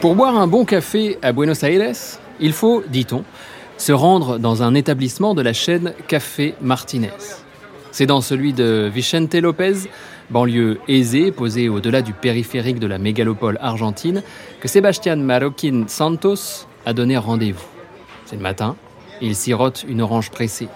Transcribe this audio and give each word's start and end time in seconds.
Pour 0.00 0.14
boire 0.14 0.36
un 0.36 0.46
bon 0.46 0.64
café 0.64 1.18
à 1.22 1.32
Buenos 1.32 1.62
Aires, 1.64 1.94
il 2.40 2.52
faut, 2.52 2.84
dit-on, 2.88 3.24
se 3.76 3.92
rendre 3.92 4.38
dans 4.38 4.62
un 4.62 4.74
établissement 4.74 5.34
de 5.34 5.42
la 5.42 5.52
chaîne 5.52 5.92
Café 6.06 6.54
Martinez. 6.60 7.10
C'est 7.90 8.06
dans 8.06 8.20
celui 8.20 8.52
de 8.52 8.90
Vicente 8.92 9.34
Lopez, 9.34 9.88
banlieue 10.30 10.78
aisée 10.86 11.32
posée 11.32 11.68
au-delà 11.68 12.02
du 12.02 12.12
périphérique 12.12 12.78
de 12.78 12.86
la 12.86 12.98
mégalopole 12.98 13.58
argentine, 13.60 14.22
que 14.60 14.68
Sébastien 14.68 15.16
Marroquin 15.16 15.84
Santos 15.88 16.66
a 16.86 16.92
donné 16.92 17.16
rendez-vous. 17.16 17.66
C'est 18.24 18.36
le 18.36 18.42
matin, 18.42 18.76
il 19.20 19.34
sirote 19.34 19.84
une 19.88 20.00
orange 20.00 20.30
pressée. 20.30 20.68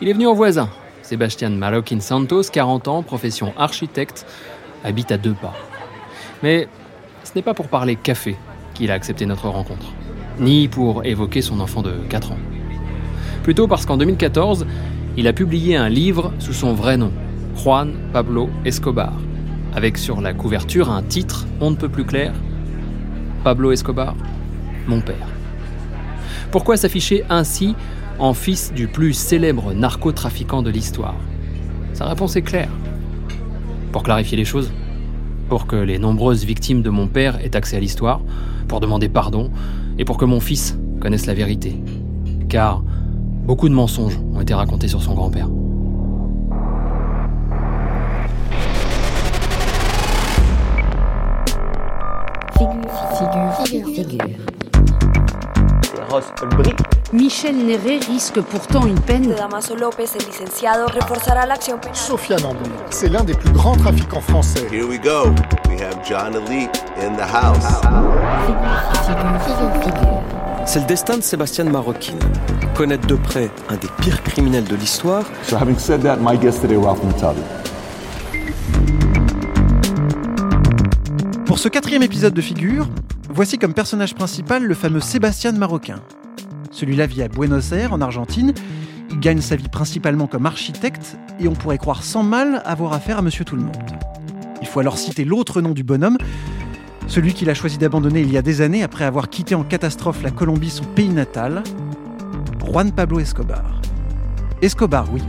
Il 0.00 0.08
est 0.08 0.12
venu 0.12 0.26
en 0.26 0.34
voisin. 0.34 0.68
Sébastien 1.02 1.50
Marroquin 1.50 2.00
Santos, 2.00 2.42
40 2.52 2.88
ans, 2.88 3.02
profession 3.02 3.52
architecte, 3.56 4.26
habite 4.86 5.12
à 5.12 5.18
deux 5.18 5.34
pas. 5.34 5.54
Mais 6.42 6.68
ce 7.24 7.32
n'est 7.34 7.42
pas 7.42 7.54
pour 7.54 7.68
parler 7.68 7.96
café 7.96 8.36
qu'il 8.72 8.90
a 8.90 8.94
accepté 8.94 9.26
notre 9.26 9.48
rencontre, 9.48 9.92
ni 10.38 10.68
pour 10.68 11.04
évoquer 11.04 11.42
son 11.42 11.60
enfant 11.60 11.82
de 11.82 11.92
4 12.08 12.32
ans. 12.32 12.38
Plutôt 13.42 13.66
parce 13.66 13.84
qu'en 13.84 13.96
2014, 13.96 14.66
il 15.16 15.26
a 15.26 15.32
publié 15.32 15.76
un 15.76 15.88
livre 15.88 16.32
sous 16.38 16.52
son 16.52 16.72
vrai 16.72 16.96
nom, 16.96 17.12
Juan 17.56 17.94
Pablo 18.12 18.48
Escobar, 18.64 19.12
avec 19.74 19.98
sur 19.98 20.20
la 20.20 20.32
couverture 20.32 20.90
un 20.90 21.02
titre 21.02 21.46
on 21.60 21.70
ne 21.70 21.76
peut 21.76 21.88
plus 21.88 22.04
clair 22.04 22.32
Pablo 23.44 23.72
Escobar, 23.72 24.14
mon 24.86 25.00
père. 25.00 25.28
Pourquoi 26.50 26.76
s'afficher 26.76 27.24
ainsi 27.28 27.74
en 28.18 28.34
fils 28.34 28.72
du 28.72 28.88
plus 28.88 29.14
célèbre 29.14 29.72
narcotrafiquant 29.72 30.62
de 30.62 30.70
l'histoire? 30.70 31.16
Sa 31.92 32.06
réponse 32.06 32.36
est 32.36 32.42
claire. 32.42 32.68
Pour 33.96 34.02
clarifier 34.02 34.36
les 34.36 34.44
choses, 34.44 34.70
pour 35.48 35.66
que 35.66 35.74
les 35.74 35.98
nombreuses 35.98 36.44
victimes 36.44 36.82
de 36.82 36.90
mon 36.90 37.06
père 37.06 37.42
aient 37.42 37.56
accès 37.56 37.78
à 37.78 37.80
l'histoire, 37.80 38.20
pour 38.68 38.80
demander 38.80 39.08
pardon, 39.08 39.50
et 39.98 40.04
pour 40.04 40.18
que 40.18 40.26
mon 40.26 40.38
fils 40.38 40.78
connaisse 41.00 41.24
la 41.24 41.32
vérité. 41.32 41.82
Car 42.50 42.82
beaucoup 43.46 43.70
de 43.70 43.74
mensonges 43.74 44.20
ont 44.34 44.42
été 44.42 44.52
racontés 44.52 44.88
sur 44.88 45.00
son 45.00 45.14
grand-père. 45.14 45.48
Figure, 52.52 53.54
figure, 53.64 53.88
figure. 53.94 54.55
Michel 57.12 57.56
Néret 57.56 57.98
risque 58.08 58.40
pourtant 58.40 58.86
une 58.86 59.00
peine. 59.00 59.32
Damaso 59.36 59.76
López, 59.76 60.16
el 60.18 60.26
licenciado, 60.26 60.86
reforzará 60.88 61.46
la 61.46 61.54
acción 61.54 61.78
penal. 61.80 61.96
Sofiane 61.96 62.42
c'est 62.90 63.08
l'un 63.08 63.24
des 63.24 63.34
plus 63.34 63.52
grands 63.52 63.76
trafiquants 63.76 64.20
français. 64.20 64.66
Here 64.70 64.86
we 64.86 64.98
go. 64.98 65.34
We 65.68 65.80
have 65.80 66.04
John 66.04 66.34
Elite 66.34 66.84
in 67.00 67.14
the 67.16 67.22
house. 67.22 67.64
C'est 70.66 70.80
le 70.80 70.86
destin 70.86 71.18
de 71.18 71.22
Sébastien 71.22 71.64
Maroquin. 71.64 72.14
Connaître 72.74 73.06
de 73.06 73.14
près 73.14 73.50
un 73.68 73.76
des 73.76 73.88
pires 74.02 74.22
criminels 74.22 74.64
de 74.64 74.74
l'histoire, 74.76 75.24
So 75.44 75.56
having 75.56 75.78
said 75.78 76.02
that, 76.02 76.16
my 76.20 76.36
guest 76.36 76.60
today, 76.60 76.76
Ralph 76.76 77.02
Mutabi. 77.04 77.40
Pour 81.46 81.58
ce 81.58 81.68
quatrième 81.68 82.02
épisode 82.02 82.34
de 82.34 82.40
Figure, 82.40 82.88
voici 83.36 83.58
comme 83.58 83.74
personnage 83.74 84.14
principal 84.14 84.64
le 84.64 84.72
fameux 84.72 85.00
Sébastien 85.00 85.52
Marocain. 85.52 86.00
Celui-là 86.70 87.06
vit 87.06 87.22
à 87.22 87.28
Buenos 87.28 87.70
Aires, 87.72 87.92
en 87.92 88.00
Argentine. 88.00 88.54
Il 89.10 89.20
gagne 89.20 89.42
sa 89.42 89.56
vie 89.56 89.68
principalement 89.68 90.26
comme 90.26 90.46
architecte 90.46 91.18
et 91.38 91.46
on 91.46 91.52
pourrait 91.52 91.76
croire 91.76 92.02
sans 92.02 92.22
mal 92.22 92.62
avoir 92.64 92.94
affaire 92.94 93.18
à 93.18 93.22
Monsieur 93.22 93.44
Tout-le-Monde. 93.44 93.76
Il 94.62 94.66
faut 94.66 94.80
alors 94.80 94.96
citer 94.96 95.26
l'autre 95.26 95.60
nom 95.60 95.72
du 95.72 95.84
bonhomme, 95.84 96.16
celui 97.08 97.34
qu'il 97.34 97.50
a 97.50 97.54
choisi 97.54 97.76
d'abandonner 97.76 98.22
il 98.22 98.32
y 98.32 98.38
a 98.38 98.42
des 98.42 98.62
années 98.62 98.82
après 98.82 99.04
avoir 99.04 99.28
quitté 99.28 99.54
en 99.54 99.64
catastrophe 99.64 100.22
la 100.22 100.30
Colombie, 100.30 100.70
son 100.70 100.84
pays 100.84 101.10
natal, 101.10 101.62
Juan 102.64 102.90
Pablo 102.90 103.20
Escobar. 103.20 103.82
Escobar, 104.62 105.12
oui. 105.12 105.20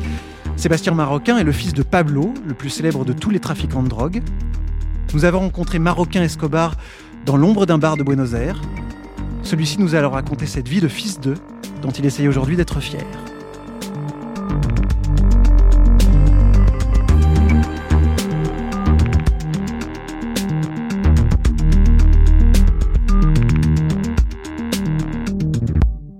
Sébastien 0.56 0.94
Marocain 0.94 1.38
est 1.40 1.44
le 1.44 1.52
fils 1.52 1.74
de 1.74 1.84
Pablo, 1.84 2.34
le 2.48 2.54
plus 2.54 2.70
célèbre 2.70 3.04
de 3.04 3.12
tous 3.12 3.32
les 3.32 3.42
trafiquants 3.42 3.84
de 3.84 3.90
drogue. 3.90 4.24
Nous 5.14 5.26
avons 5.26 5.40
rencontré 5.40 5.78
Marocain 5.78 6.24
Escobar 6.24 6.76
dans 7.28 7.36
l'ombre 7.36 7.66
d'un 7.66 7.78
bar 7.78 7.98
de 7.98 8.04
Buenos 8.04 8.34
Aires. 8.34 8.62
Celui-ci 9.44 9.82
nous 9.82 9.96
a 9.96 9.98
alors 9.98 10.14
raconté 10.14 10.46
cette 10.46 10.70
vie 10.70 10.80
de 10.80 10.88
fils 10.88 11.20
d'eux, 11.20 11.36
dont 11.82 11.92
il 11.92 12.06
essaye 12.06 12.30
aujourd'hui 12.30 12.56
d'être 12.56 12.80
fier. 12.80 13.04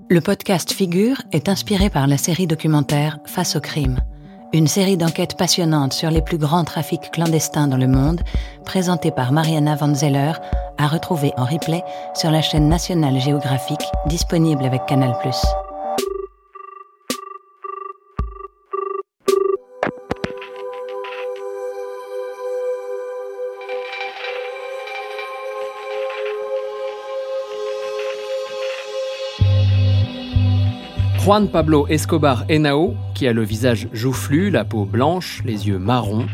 Le 0.10 0.20
podcast 0.20 0.74
Figure 0.74 1.22
est 1.32 1.48
inspiré 1.48 1.90
par 1.90 2.08
la 2.08 2.18
série 2.18 2.48
documentaire 2.48 3.20
Face 3.26 3.56
au 3.56 3.62
crime, 3.62 3.98
une 4.54 4.68
série 4.68 4.98
d'enquêtes 4.98 5.38
passionnantes 5.38 5.94
sur 5.94 6.10
les 6.10 6.22
plus 6.22 6.38
grands 6.38 6.64
trafics 6.64 7.12
clandestins 7.12 7.68
dans 7.68 7.78
le 7.78 7.88
monde, 7.88 8.22
présentée 8.66 9.12
par 9.12 9.32
Mariana 9.32 9.76
Van 9.76 9.94
Zeller, 9.94 10.34
à 10.78 10.88
retrouver 10.88 11.34
en 11.38 11.46
replay 11.46 11.84
sur 12.14 12.32
la 12.32 12.42
chaîne 12.42 12.70
nationale 12.70 13.20
géographique 13.20 13.84
disponible 14.08 14.66
avec 14.66 14.86
Canal+. 14.86 15.14
Juan 31.28 31.50
Pablo 31.50 31.88
Escobar 31.90 32.46
Henao, 32.48 32.96
qui 33.14 33.28
a 33.28 33.34
le 33.34 33.44
visage 33.44 33.90
joufflu, 33.92 34.50
la 34.50 34.64
peau 34.64 34.86
blanche, 34.86 35.42
les 35.44 35.68
yeux 35.68 35.78
marrons 35.78 36.26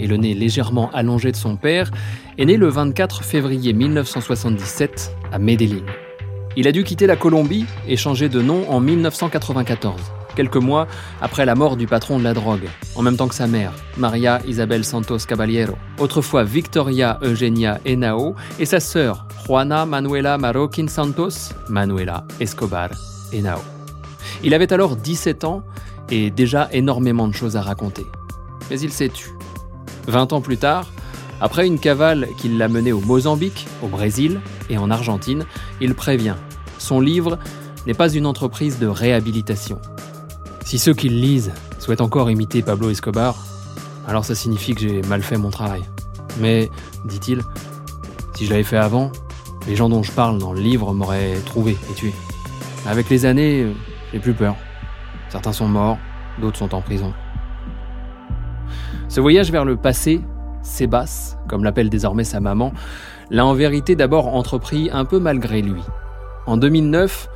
et 0.00 0.08
le 0.08 0.16
nez 0.16 0.34
légèrement 0.34 0.90
allongé 0.92 1.30
de 1.30 1.36
son 1.36 1.54
père, 1.54 1.92
est 2.36 2.46
né 2.46 2.56
le 2.56 2.66
24 2.66 3.22
février 3.22 3.72
1977 3.72 5.14
à 5.30 5.38
Medellín. 5.38 5.84
Il 6.56 6.66
a 6.66 6.72
dû 6.72 6.82
quitter 6.82 7.06
la 7.06 7.14
Colombie 7.14 7.64
et 7.86 7.96
changer 7.96 8.28
de 8.28 8.42
nom 8.42 8.68
en 8.68 8.80
1994, 8.80 10.00
quelques 10.34 10.56
mois 10.56 10.88
après 11.20 11.46
la 11.46 11.54
mort 11.54 11.76
du 11.76 11.86
patron 11.86 12.18
de 12.18 12.24
la 12.24 12.34
drogue, 12.34 12.68
en 12.96 13.02
même 13.02 13.16
temps 13.16 13.28
que 13.28 13.36
sa 13.36 13.46
mère, 13.46 13.70
Maria 13.98 14.40
Isabel 14.48 14.84
Santos 14.84 15.18
Caballero, 15.28 15.74
autrefois 16.00 16.42
Victoria 16.42 17.20
Eugenia 17.22 17.78
Henao, 17.84 18.34
et 18.58 18.66
sa 18.66 18.80
sœur, 18.80 19.28
Juana 19.46 19.86
Manuela 19.86 20.38
Marroquin 20.38 20.88
Santos, 20.88 21.54
Manuela 21.68 22.24
Escobar 22.40 22.90
Henao. 23.32 23.60
Il 24.42 24.54
avait 24.54 24.72
alors 24.72 24.96
17 24.96 25.44
ans 25.44 25.62
et 26.10 26.30
déjà 26.30 26.68
énormément 26.72 27.28
de 27.28 27.34
choses 27.34 27.56
à 27.56 27.62
raconter. 27.62 28.06
Mais 28.70 28.80
il 28.80 28.92
s'est 28.92 29.08
tu. 29.08 29.30
20 30.06 30.32
ans 30.32 30.40
plus 30.40 30.56
tard, 30.56 30.90
après 31.40 31.66
une 31.66 31.78
cavale 31.78 32.28
qui 32.36 32.48
l'a 32.48 32.68
mené 32.68 32.92
au 32.92 33.00
Mozambique, 33.00 33.66
au 33.82 33.88
Brésil 33.88 34.40
et 34.68 34.78
en 34.78 34.90
Argentine, 34.90 35.46
il 35.80 35.94
prévient. 35.94 36.36
Son 36.78 37.00
livre 37.00 37.38
n'est 37.86 37.94
pas 37.94 38.12
une 38.12 38.26
entreprise 38.26 38.78
de 38.78 38.86
réhabilitation. 38.86 39.78
Si 40.64 40.78
ceux 40.78 40.94
qui 40.94 41.08
le 41.08 41.16
lisent 41.16 41.52
souhaitent 41.78 42.00
encore 42.00 42.30
imiter 42.30 42.62
Pablo 42.62 42.90
Escobar, 42.90 43.36
alors 44.06 44.24
ça 44.24 44.34
signifie 44.34 44.74
que 44.74 44.80
j'ai 44.80 45.02
mal 45.02 45.22
fait 45.22 45.36
mon 45.36 45.50
travail. 45.50 45.82
Mais, 46.40 46.70
dit-il, 47.04 47.42
si 48.34 48.46
je 48.46 48.50
l'avais 48.50 48.64
fait 48.64 48.76
avant, 48.76 49.10
les 49.66 49.76
gens 49.76 49.88
dont 49.88 50.02
je 50.02 50.12
parle 50.12 50.38
dans 50.38 50.52
le 50.52 50.60
livre 50.60 50.92
m'auraient 50.92 51.36
trouvé 51.46 51.76
et 51.90 51.94
tué. 51.94 52.12
Avec 52.86 53.08
les 53.10 53.24
années, 53.24 53.66
j'ai 54.12 54.18
plus 54.18 54.34
peur. 54.34 54.56
Certains 55.28 55.52
sont 55.52 55.68
morts, 55.68 55.98
d'autres 56.40 56.58
sont 56.58 56.74
en 56.74 56.80
prison. 56.80 57.12
Ce 59.08 59.20
voyage 59.20 59.50
vers 59.50 59.64
le 59.64 59.76
passé, 59.76 60.20
Sébas, 60.62 61.36
comme 61.48 61.64
l'appelle 61.64 61.90
désormais 61.90 62.24
sa 62.24 62.40
maman, 62.40 62.72
l'a 63.30 63.44
en 63.44 63.54
vérité 63.54 63.96
d'abord 63.96 64.34
entrepris 64.34 64.90
un 64.92 65.04
peu 65.04 65.18
malgré 65.18 65.62
lui. 65.62 65.82
En 66.46 66.56
2009, 66.56 67.28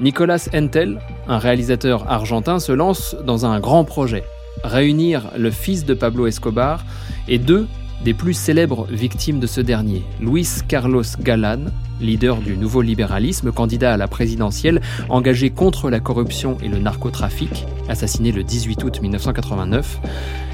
Nicolas 0.00 0.48
Entel, 0.54 1.00
un 1.28 1.38
réalisateur 1.38 2.10
argentin, 2.10 2.58
se 2.58 2.72
lance 2.72 3.16
dans 3.24 3.46
un 3.46 3.60
grand 3.60 3.84
projet, 3.84 4.24
réunir 4.62 5.30
le 5.36 5.50
fils 5.50 5.84
de 5.84 5.94
Pablo 5.94 6.26
Escobar 6.26 6.84
et 7.28 7.38
deux 7.38 7.66
des 8.04 8.14
plus 8.14 8.34
célèbres 8.34 8.86
victimes 8.90 9.40
de 9.40 9.46
ce 9.46 9.60
dernier, 9.60 10.04
Luis 10.20 10.48
Carlos 10.68 11.02
Galán, 11.20 11.72
leader 12.00 12.36
du 12.38 12.56
nouveau 12.56 12.82
libéralisme, 12.82 13.52
candidat 13.52 13.94
à 13.94 13.96
la 13.96 14.08
présidentielle, 14.08 14.80
engagé 15.08 15.50
contre 15.50 15.90
la 15.90 16.00
corruption 16.00 16.58
et 16.62 16.68
le 16.68 16.78
narcotrafic, 16.78 17.66
assassiné 17.88 18.32
le 18.32 18.44
18 18.44 18.84
août 18.84 19.00
1989, 19.00 20.00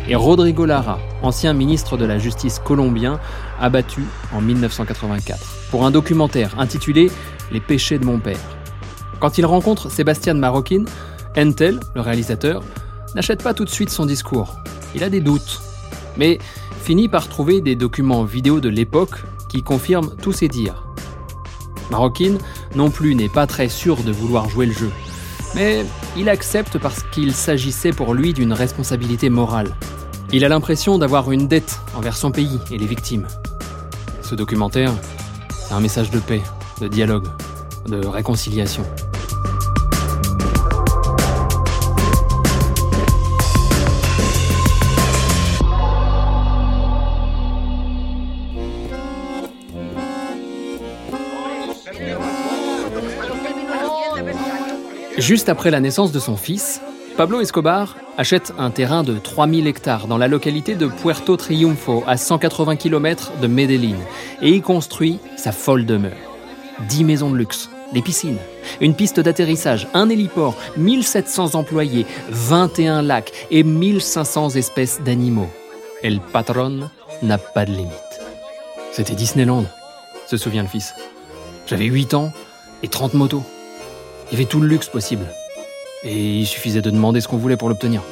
et 0.08 0.14
Rodrigo 0.16 0.66
Lara, 0.66 0.98
ancien 1.22 1.52
ministre 1.52 1.96
de 1.96 2.04
la 2.04 2.18
Justice 2.18 2.58
colombien, 2.58 3.20
abattu 3.60 4.02
en 4.32 4.40
1984, 4.40 5.68
pour 5.70 5.84
un 5.86 5.90
documentaire 5.90 6.58
intitulé 6.58 7.10
Les 7.52 7.60
péchés 7.60 7.98
de 7.98 8.04
mon 8.04 8.18
père. 8.18 8.40
Quand 9.20 9.38
il 9.38 9.46
rencontre 9.46 9.90
Sébastien 9.90 10.34
Maroquin, 10.34 10.84
Entel, 11.36 11.78
le 11.94 12.00
réalisateur, 12.00 12.62
n'achète 13.14 13.42
pas 13.42 13.54
tout 13.54 13.64
de 13.64 13.70
suite 13.70 13.90
son 13.90 14.06
discours. 14.06 14.56
Il 14.94 15.04
a 15.04 15.10
des 15.10 15.20
doutes. 15.20 15.60
Mais 16.18 16.38
finit 16.82 17.08
par 17.08 17.28
trouver 17.28 17.60
des 17.60 17.76
documents 17.76 18.24
vidéo 18.24 18.60
de 18.60 18.68
l'époque 18.68 19.22
qui 19.48 19.62
confirment 19.62 20.10
tous 20.20 20.32
ses 20.32 20.48
dires. 20.48 20.91
Maroquine 21.90 22.38
non 22.74 22.90
plus 22.90 23.14
n'est 23.14 23.28
pas 23.28 23.46
très 23.46 23.68
sûr 23.68 24.02
de 24.02 24.12
vouloir 24.12 24.48
jouer 24.48 24.66
le 24.66 24.72
jeu, 24.72 24.90
mais 25.54 25.84
il 26.16 26.28
accepte 26.28 26.78
parce 26.78 27.02
qu'il 27.12 27.32
s'agissait 27.34 27.92
pour 27.92 28.14
lui 28.14 28.32
d'une 28.32 28.52
responsabilité 28.52 29.30
morale. 29.30 29.74
Il 30.32 30.44
a 30.44 30.48
l'impression 30.48 30.96
d'avoir 30.98 31.30
une 31.30 31.46
dette 31.46 31.80
envers 31.94 32.16
son 32.16 32.30
pays 32.30 32.58
et 32.70 32.78
les 32.78 32.86
victimes. 32.86 33.26
Ce 34.22 34.34
documentaire, 34.34 34.92
c'est 35.50 35.74
un 35.74 35.80
message 35.80 36.10
de 36.10 36.18
paix, 36.18 36.42
de 36.80 36.88
dialogue, 36.88 37.26
de 37.86 38.06
réconciliation. 38.06 38.84
Juste 55.22 55.48
après 55.48 55.70
la 55.70 55.78
naissance 55.78 56.10
de 56.10 56.18
son 56.18 56.36
fils, 56.36 56.80
Pablo 57.16 57.40
Escobar 57.40 57.96
achète 58.18 58.52
un 58.58 58.70
terrain 58.72 59.04
de 59.04 59.16
3000 59.16 59.68
hectares 59.68 60.08
dans 60.08 60.18
la 60.18 60.26
localité 60.26 60.74
de 60.74 60.88
Puerto 60.88 61.36
Triunfo, 61.36 62.02
à 62.08 62.16
180 62.16 62.74
km 62.74 63.30
de 63.40 63.46
Medellín, 63.46 63.98
et 64.40 64.50
y 64.50 64.60
construit 64.60 65.20
sa 65.36 65.52
folle 65.52 65.86
demeure. 65.86 66.16
10 66.88 67.04
maisons 67.04 67.30
de 67.30 67.36
luxe, 67.36 67.70
des 67.92 68.02
piscines, 68.02 68.38
une 68.80 68.96
piste 68.96 69.20
d'atterrissage, 69.20 69.86
un 69.94 70.08
héliport, 70.08 70.56
1700 70.76 71.54
employés, 71.54 72.04
21 72.30 73.02
lacs 73.02 73.30
et 73.52 73.62
1500 73.62 74.56
espèces 74.56 75.02
d'animaux. 75.04 75.50
El 76.02 76.18
patron 76.18 76.90
n'a 77.22 77.38
pas 77.38 77.64
de 77.64 77.70
limite. 77.70 77.92
C'était 78.90 79.14
Disneyland, 79.14 79.66
se 80.26 80.36
souvient 80.36 80.62
le 80.64 80.68
fils. 80.68 80.94
J'avais 81.68 81.86
8 81.86 82.14
ans 82.14 82.32
et 82.82 82.88
30 82.88 83.14
motos. 83.14 83.44
Il 84.32 84.38
y 84.38 84.40
avait 84.40 84.48
tout 84.48 84.60
le 84.60 84.66
luxe 84.66 84.88
possible. 84.88 85.26
Et 86.04 86.38
il 86.40 86.46
suffisait 86.46 86.80
de 86.80 86.88
demander 86.88 87.20
ce 87.20 87.28
qu'on 87.28 87.36
voulait 87.36 87.58
pour 87.58 87.68
l'obtenir. 87.68 88.02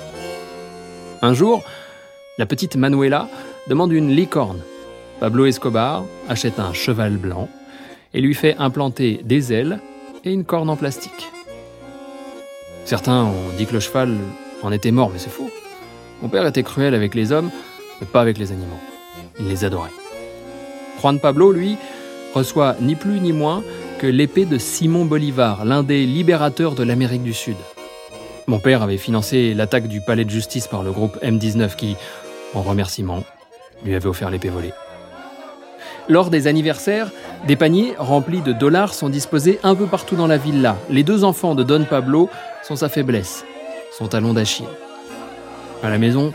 Un 1.22 1.32
jour, 1.32 1.64
la 2.36 2.44
petite 2.44 2.76
Manuela 2.76 3.26
demande 3.68 3.90
une 3.90 4.10
licorne. 4.14 4.60
Pablo 5.18 5.46
Escobar 5.46 6.04
achète 6.28 6.60
un 6.60 6.74
cheval 6.74 7.16
blanc 7.16 7.48
et 8.12 8.20
lui 8.20 8.34
fait 8.34 8.54
implanter 8.58 9.22
des 9.24 9.54
ailes 9.54 9.80
et 10.24 10.30
une 10.30 10.44
corne 10.44 10.68
en 10.68 10.76
plastique. 10.76 11.30
Certains 12.84 13.24
ont 13.24 13.56
dit 13.56 13.64
que 13.64 13.72
le 13.72 13.80
cheval 13.80 14.14
en 14.62 14.72
était 14.72 14.90
mort, 14.90 15.08
mais 15.10 15.18
c'est 15.18 15.30
faux. 15.30 15.50
Mon 16.20 16.28
père 16.28 16.46
était 16.46 16.62
cruel 16.62 16.94
avec 16.94 17.14
les 17.14 17.32
hommes, 17.32 17.50
mais 17.98 18.06
pas 18.06 18.20
avec 18.20 18.36
les 18.36 18.52
animaux. 18.52 18.80
Il 19.38 19.48
les 19.48 19.64
adorait. 19.64 19.88
Juan 21.00 21.18
Pablo, 21.18 21.50
lui, 21.50 21.78
reçoit 22.34 22.76
ni 22.78 22.94
plus 22.94 23.20
ni 23.20 23.32
moins 23.32 23.62
l'épée 24.06 24.44
de 24.44 24.58
Simon 24.58 25.04
Bolivar, 25.04 25.64
l'un 25.64 25.82
des 25.82 26.06
libérateurs 26.06 26.74
de 26.74 26.82
l'Amérique 26.82 27.22
du 27.22 27.34
Sud. 27.34 27.56
Mon 28.46 28.58
père 28.58 28.82
avait 28.82 28.96
financé 28.96 29.54
l'attaque 29.54 29.86
du 29.86 30.00
palais 30.00 30.24
de 30.24 30.30
justice 30.30 30.66
par 30.66 30.82
le 30.82 30.92
groupe 30.92 31.18
M19 31.22 31.76
qui, 31.76 31.96
en 32.54 32.62
remerciement, 32.62 33.22
lui 33.84 33.94
avait 33.94 34.08
offert 34.08 34.30
l'épée 34.30 34.48
volée. 34.48 34.72
Lors 36.08 36.30
des 36.30 36.46
anniversaires, 36.46 37.10
des 37.46 37.56
paniers 37.56 37.94
remplis 37.98 38.40
de 38.40 38.52
dollars 38.52 38.94
sont 38.94 39.08
disposés 39.08 39.60
un 39.62 39.74
peu 39.74 39.86
partout 39.86 40.16
dans 40.16 40.26
la 40.26 40.38
villa. 40.38 40.76
Les 40.88 41.04
deux 41.04 41.24
enfants 41.24 41.54
de 41.54 41.62
Don 41.62 41.84
Pablo 41.84 42.28
sont 42.62 42.76
sa 42.76 42.88
faiblesse, 42.88 43.44
son 43.96 44.08
talon 44.08 44.34
d'Achille. 44.34 44.66
À 45.82 45.88
la 45.88 45.98
maison, 45.98 46.32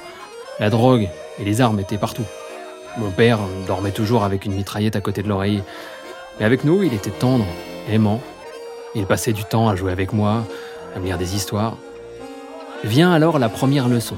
la 0.59 0.69
drogue 0.69 1.09
et 1.39 1.43
les 1.43 1.61
armes 1.61 1.79
étaient 1.79 1.97
partout. 1.97 2.25
Mon 2.97 3.11
père 3.11 3.39
dormait 3.67 3.91
toujours 3.91 4.23
avec 4.23 4.45
une 4.45 4.53
mitraillette 4.53 4.95
à 4.95 5.01
côté 5.01 5.21
de 5.21 5.27
l'oreiller. 5.27 5.61
Mais 6.39 6.45
avec 6.45 6.63
nous, 6.63 6.83
il 6.83 6.93
était 6.93 7.11
tendre, 7.11 7.45
aimant. 7.89 8.21
Il 8.93 9.05
passait 9.05 9.33
du 9.33 9.43
temps 9.43 9.69
à 9.69 9.75
jouer 9.75 9.91
avec 9.91 10.13
moi, 10.13 10.45
à 10.95 10.99
me 10.99 11.05
lire 11.05 11.17
des 11.17 11.35
histoires. 11.35 11.77
Vient 12.83 13.11
alors 13.11 13.39
la 13.39 13.49
première 13.49 13.87
leçon. 13.87 14.15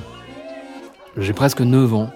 J'ai 1.16 1.34
presque 1.34 1.62
9 1.62 1.94
ans. 1.94 2.10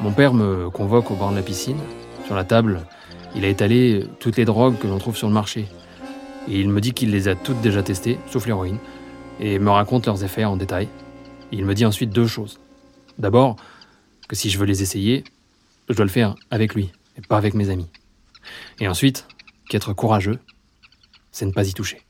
Mon 0.00 0.12
père 0.12 0.34
me 0.34 0.70
convoque 0.70 1.10
au 1.10 1.14
bord 1.14 1.30
de 1.30 1.36
la 1.36 1.42
piscine. 1.42 1.78
Sur 2.26 2.34
la 2.34 2.44
table, 2.44 2.80
il 3.34 3.44
a 3.44 3.48
étalé 3.48 4.06
toutes 4.18 4.36
les 4.36 4.44
drogues 4.44 4.78
que 4.78 4.86
l'on 4.86 4.98
trouve 4.98 5.16
sur 5.16 5.28
le 5.28 5.34
marché. 5.34 5.66
Et 6.48 6.60
il 6.60 6.68
me 6.68 6.80
dit 6.80 6.92
qu'il 6.92 7.10
les 7.10 7.28
a 7.28 7.34
toutes 7.34 7.60
déjà 7.60 7.82
testées, 7.82 8.18
sauf 8.30 8.46
l'héroïne, 8.46 8.78
et 9.40 9.58
me 9.58 9.70
raconte 9.70 10.06
leurs 10.06 10.22
effets 10.24 10.44
en 10.44 10.56
détail. 10.56 10.88
il 11.52 11.64
me 11.64 11.74
dit 11.74 11.86
ensuite 11.86 12.10
deux 12.10 12.26
choses. 12.26 12.58
D'abord, 13.18 13.56
que 14.28 14.36
si 14.36 14.50
je 14.50 14.58
veux 14.58 14.66
les 14.66 14.82
essayer, 14.82 15.24
je 15.88 15.94
dois 15.94 16.04
le 16.04 16.10
faire 16.10 16.34
avec 16.50 16.74
lui, 16.74 16.92
et 17.16 17.20
pas 17.20 17.36
avec 17.36 17.54
mes 17.54 17.70
amis. 17.70 17.88
Et 18.80 18.88
ensuite, 18.88 19.26
qu'être 19.68 19.92
courageux, 19.92 20.38
c'est 21.30 21.46
ne 21.46 21.52
pas 21.52 21.66
y 21.66 21.74
toucher. 21.74 22.00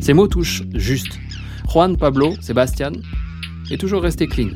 Ces 0.00 0.12
mots 0.12 0.28
touchent 0.28 0.62
juste. 0.74 1.18
Juan 1.66 1.96
Pablo 1.96 2.34
Sebastian 2.40 2.92
est 3.70 3.78
toujours 3.78 4.02
resté 4.02 4.26
clean. 4.26 4.50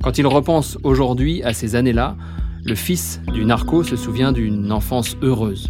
Quand 0.00 0.16
il 0.16 0.26
repense 0.26 0.78
aujourd'hui 0.84 1.42
à 1.42 1.52
ces 1.52 1.74
années-là, 1.74 2.16
le 2.64 2.74
fils 2.74 3.20
du 3.32 3.44
narco 3.44 3.82
se 3.82 3.96
souvient 3.96 4.32
d'une 4.32 4.70
enfance 4.70 5.16
heureuse. 5.22 5.68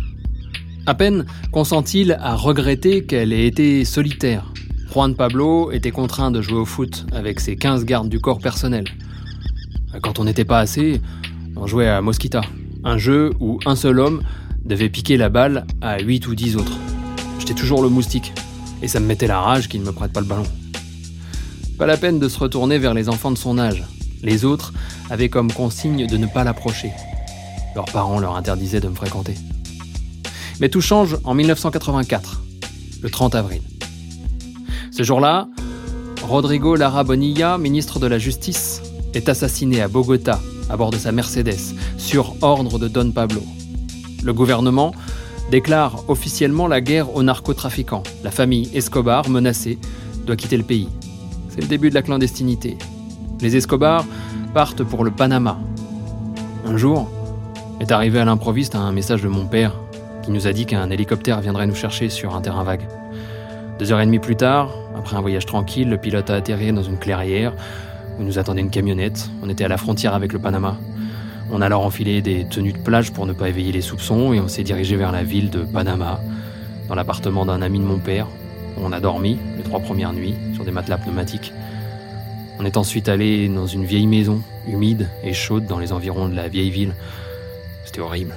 À 0.87 0.93
peine 0.95 1.25
consent-il 1.51 2.13
à 2.21 2.35
regretter 2.35 3.05
qu'elle 3.05 3.33
ait 3.33 3.47
été 3.47 3.87
solitaire, 3.87 4.53
Juan 4.93 5.15
Pablo 5.15 5.71
était 5.73 5.91
contraint 5.91 6.31
de 6.31 6.43
jouer 6.43 6.59
au 6.59 6.67
foot 6.67 7.07
avec 7.13 7.41
ses 7.41 7.57
15 7.57 7.87
gardes 7.87 8.11
du 8.11 8.21
corps 8.21 8.39
personnel. 8.39 8.85
Quand 10.03 10.19
on 10.19 10.25
n'était 10.25 10.45
pas 10.45 10.59
assez, 10.59 11.01
on 11.57 11.67
jouait 11.67 11.89
à 11.89 12.03
Mosquita, 12.03 12.43
un 12.85 12.99
jeu 12.99 13.33
où 13.41 13.59
un 13.65 13.77
seul 13.77 13.99
homme 13.99 14.23
devait 14.67 14.91
piquer 14.91 15.17
la 15.17 15.31
balle 15.31 15.67
à 15.81 16.03
8 16.03 16.27
ou 16.27 16.35
10 16.35 16.57
autres. 16.57 16.77
J'étais 17.39 17.55
toujours 17.55 17.83
le 17.83 17.89
moustique, 17.89 18.35
et 18.83 18.89
ça 18.89 19.01
me 19.01 19.07
mettait 19.07 19.27
la 19.27 19.41
rage 19.41 19.69
qu'il 19.69 19.81
ne 19.81 19.87
me 19.87 19.93
prête 19.93 20.13
pas 20.13 20.21
le 20.21 20.27
ballon. 20.27 20.47
Pas 21.79 21.87
la 21.87 21.97
peine 21.97 22.19
de 22.19 22.29
se 22.29 22.39
retourner 22.39 22.79
vers 22.79 22.93
les 22.93 23.09
enfants 23.09 23.31
de 23.31 23.39
son 23.39 23.57
âge. 23.59 23.85
Les 24.23 24.45
autres 24.45 24.75
avaient 25.09 25.31
comme 25.31 25.51
consigne 25.51 26.07
de 26.07 26.17
ne 26.19 26.27
pas 26.27 26.45
l'approcher. 26.45 26.93
Leurs 27.75 27.87
parents 27.87 28.19
leur 28.19 28.37
interdisaient 28.37 28.81
de 28.81 28.89
me 28.89 28.95
fréquenter. 28.95 29.35
Mais 30.61 30.69
tout 30.69 30.81
change 30.81 31.19
en 31.25 31.35
1984, 31.35 32.43
le 33.03 33.11
30 33.11 33.35
avril. 33.35 33.63
Ce 34.91 35.03
jour-là, 35.03 35.49
Rodrigo 36.23 36.77
Lara 36.77 37.05
Bonilla, 37.05 37.59
ministre 37.59 37.99
de 37.99 38.07
la 38.07 38.19
Justice, 38.19 38.83
est 39.15 39.29
assassiné 39.29 39.83
à 39.83 39.89
Bogota 39.89 40.41
à 40.71 40.77
bord 40.77 40.91
de 40.91 40.97
sa 40.97 41.13
Mercedes, 41.13 41.75
sur 41.99 42.35
ordre 42.43 42.79
de 42.79 42.89
Don 42.89 43.11
Pablo. 43.11 43.43
Le 44.23 44.33
gouvernement 44.33 44.95
déclare 45.51 46.05
officiellement 46.09 46.67
la 46.67 46.81
guerre 46.81 47.15
aux 47.15 47.23
narcotrafiquants. 47.23 48.03
La 48.23 48.31
famille 48.31 48.71
Escobar, 48.75 49.29
menacée, 49.29 49.79
doit 50.27 50.37
quitter 50.37 50.57
le 50.57 50.63
pays. 50.63 50.89
C'est 51.51 51.61
le 51.61 51.67
début 51.67 51.91
de 51.91 51.95
la 51.95 52.03
clandestinité. 52.03 52.79
Les 53.41 53.57
Escobar 53.57 54.05
partent 54.55 54.85
pour 54.85 55.05
le 55.05 55.11
Panama. 55.11 55.59
Un 56.65 56.77
jour, 56.77 57.11
est 57.81 57.93
arrivé 57.93 58.21
à 58.21 58.25
l'improviste 58.25 58.75
un 58.75 58.93
message 58.93 59.23
de 59.23 59.29
mon 59.29 59.47
père 59.47 59.75
qui 60.25 60.31
nous 60.31 60.47
a 60.47 60.53
dit 60.53 60.65
qu'un 60.65 60.91
hélicoptère 60.91 61.41
viendrait 61.43 61.67
nous 61.67 61.75
chercher 61.75 62.09
sur 62.09 62.35
un 62.35 62.41
terrain 62.41 62.65
vague. 62.65 62.89
Deux 63.79 63.93
heures 63.93 64.01
et 64.01 64.07
demie 64.07 64.19
plus 64.19 64.37
tard, 64.37 64.71
après 64.97 65.17
un 65.17 65.21
voyage 65.21 65.45
tranquille, 65.45 65.91
le 65.91 65.99
pilote 65.99 66.31
a 66.31 66.37
atterri 66.37 66.73
dans 66.73 66.83
une 66.83 66.97
clairière 66.97 67.53
où 68.19 68.23
nous 68.23 68.39
attendait 68.39 68.63
une 68.63 68.71
camionnette. 68.71 69.29
On 69.43 69.51
était 69.51 69.65
à 69.65 69.69
la 69.69 69.77
frontière 69.77 70.15
avec 70.15 70.33
le 70.33 70.39
Panama. 70.39 70.79
On 71.53 71.61
a 71.61 71.67
alors 71.67 71.85
enfilé 71.85 72.23
des 72.23 72.47
tenues 72.49 72.73
de 72.73 72.79
plage 72.79 73.13
pour 73.13 73.27
ne 73.27 73.35
pas 73.35 73.51
éveiller 73.51 73.71
les 73.71 73.83
soupçons 73.83 74.33
et 74.33 74.41
on 74.41 74.49
s'est 74.49 74.63
dirigé 74.63 74.97
vers 74.97 75.13
la 75.13 75.23
ville 75.23 75.51
de 75.51 75.61
Panama, 75.61 76.21
dans 76.89 76.95
l'appartement 76.95 77.45
d'un 77.45 77.61
ami 77.61 77.79
de 77.79 77.85
mon 77.85 77.99
père. 77.99 78.27
On 78.81 78.93
a 78.93 79.01
dormi 79.01 79.39
les 79.59 79.63
trois 79.63 79.81
premières 79.81 80.15
nuits 80.15 80.37
sur 80.55 80.65
des 80.65 80.71
matelas 80.71 80.97
pneumatiques. 80.97 81.53
On 82.59 82.65
est 82.65 82.79
ensuite 82.79 83.11
allé 83.11 83.49
dans 83.49 83.67
une 83.67 83.85
vieille 83.85 84.07
maison, 84.07 84.41
humide 84.67 85.09
et 85.23 85.35
chaude 85.35 85.67
dans 85.67 85.79
les 85.79 85.93
environs 85.93 86.29
de 86.29 86.35
la 86.35 86.49
vieille 86.49 86.71
ville. 86.71 86.95
C'était 87.85 88.01
horrible. 88.01 88.35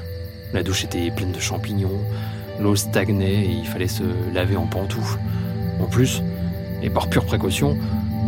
La 0.54 0.64
douche 0.64 0.86
était 0.86 1.12
pleine 1.12 1.32
de 1.32 1.40
champignons, 1.40 2.00
l'eau 2.60 2.76
stagnait 2.76 3.46
et 3.46 3.52
il 3.52 3.66
fallait 3.66 3.88
se 3.88 4.04
laver 4.34 4.56
en 4.56 4.66
pantoufles. 4.66 5.20
En 5.80 5.86
plus, 5.86 6.22
et 6.82 6.90
par 6.90 7.10
pure 7.10 7.26
précaution, 7.26 7.78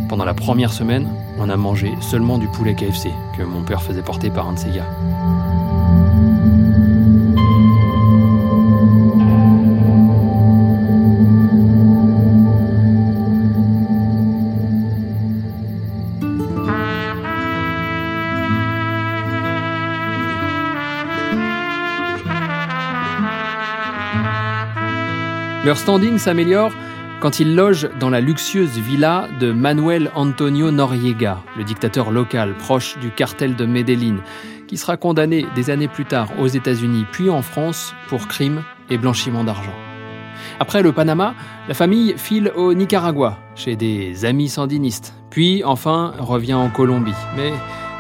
pendant 0.10 0.26
la 0.26 0.34
première 0.34 0.74
semaine, 0.74 1.08
on 1.38 1.50
a 1.50 1.58
mangé 1.58 1.92
seulement 2.02 2.38
du 2.38 2.48
poulet 2.48 2.76
KFC 2.76 3.10
que 3.38 3.44
mon 3.44 3.64
père 3.64 3.82
faisait 3.82 4.02
porter 4.02 4.30
par 4.30 4.50
un 4.50 4.54
de 4.54 4.60
ses 4.60 4.72
gars. 4.72 4.90
Leur 25.70 25.78
standing 25.78 26.18
s'améliore 26.18 26.72
quand 27.22 27.40
ils 27.40 27.56
logent 27.56 27.92
dans 28.00 28.10
la 28.10 28.22
luxueuse 28.22 28.80
villa 28.80 29.28
de 29.40 29.52
Manuel 29.52 30.10
Antonio 30.16 30.72
Noriega, 30.72 31.44
le 31.56 31.64
dictateur 31.64 32.10
local 32.10 32.56
proche 32.58 32.98
du 32.98 33.12
cartel 33.12 33.56
de 33.56 33.68
Medellín, 33.68 34.18
qui 34.66 34.78
sera 34.78 34.98
condamné 34.98 35.46
des 35.54 35.70
années 35.70 35.88
plus 35.88 36.06
tard 36.06 36.30
aux 36.40 36.48
États-Unis 36.48 37.06
puis 37.12 37.30
en 37.30 37.44
France 37.44 37.94
pour 38.08 38.28
crimes 38.28 38.64
et 38.90 38.98
blanchiment 38.98 39.44
d'argent. 39.44 39.76
Après 40.60 40.82
le 40.82 40.92
Panama, 40.92 41.36
la 41.68 41.76
famille 41.76 42.16
file 42.18 42.52
au 42.56 42.74
Nicaragua, 42.74 43.38
chez 43.54 43.76
des 43.76 44.26
amis 44.26 44.50
sandinistes, 44.50 45.14
puis 45.30 45.64
enfin 45.64 46.14
revient 46.18 46.56
en 46.56 46.70
Colombie. 46.70 47.14
Mais 47.38 47.54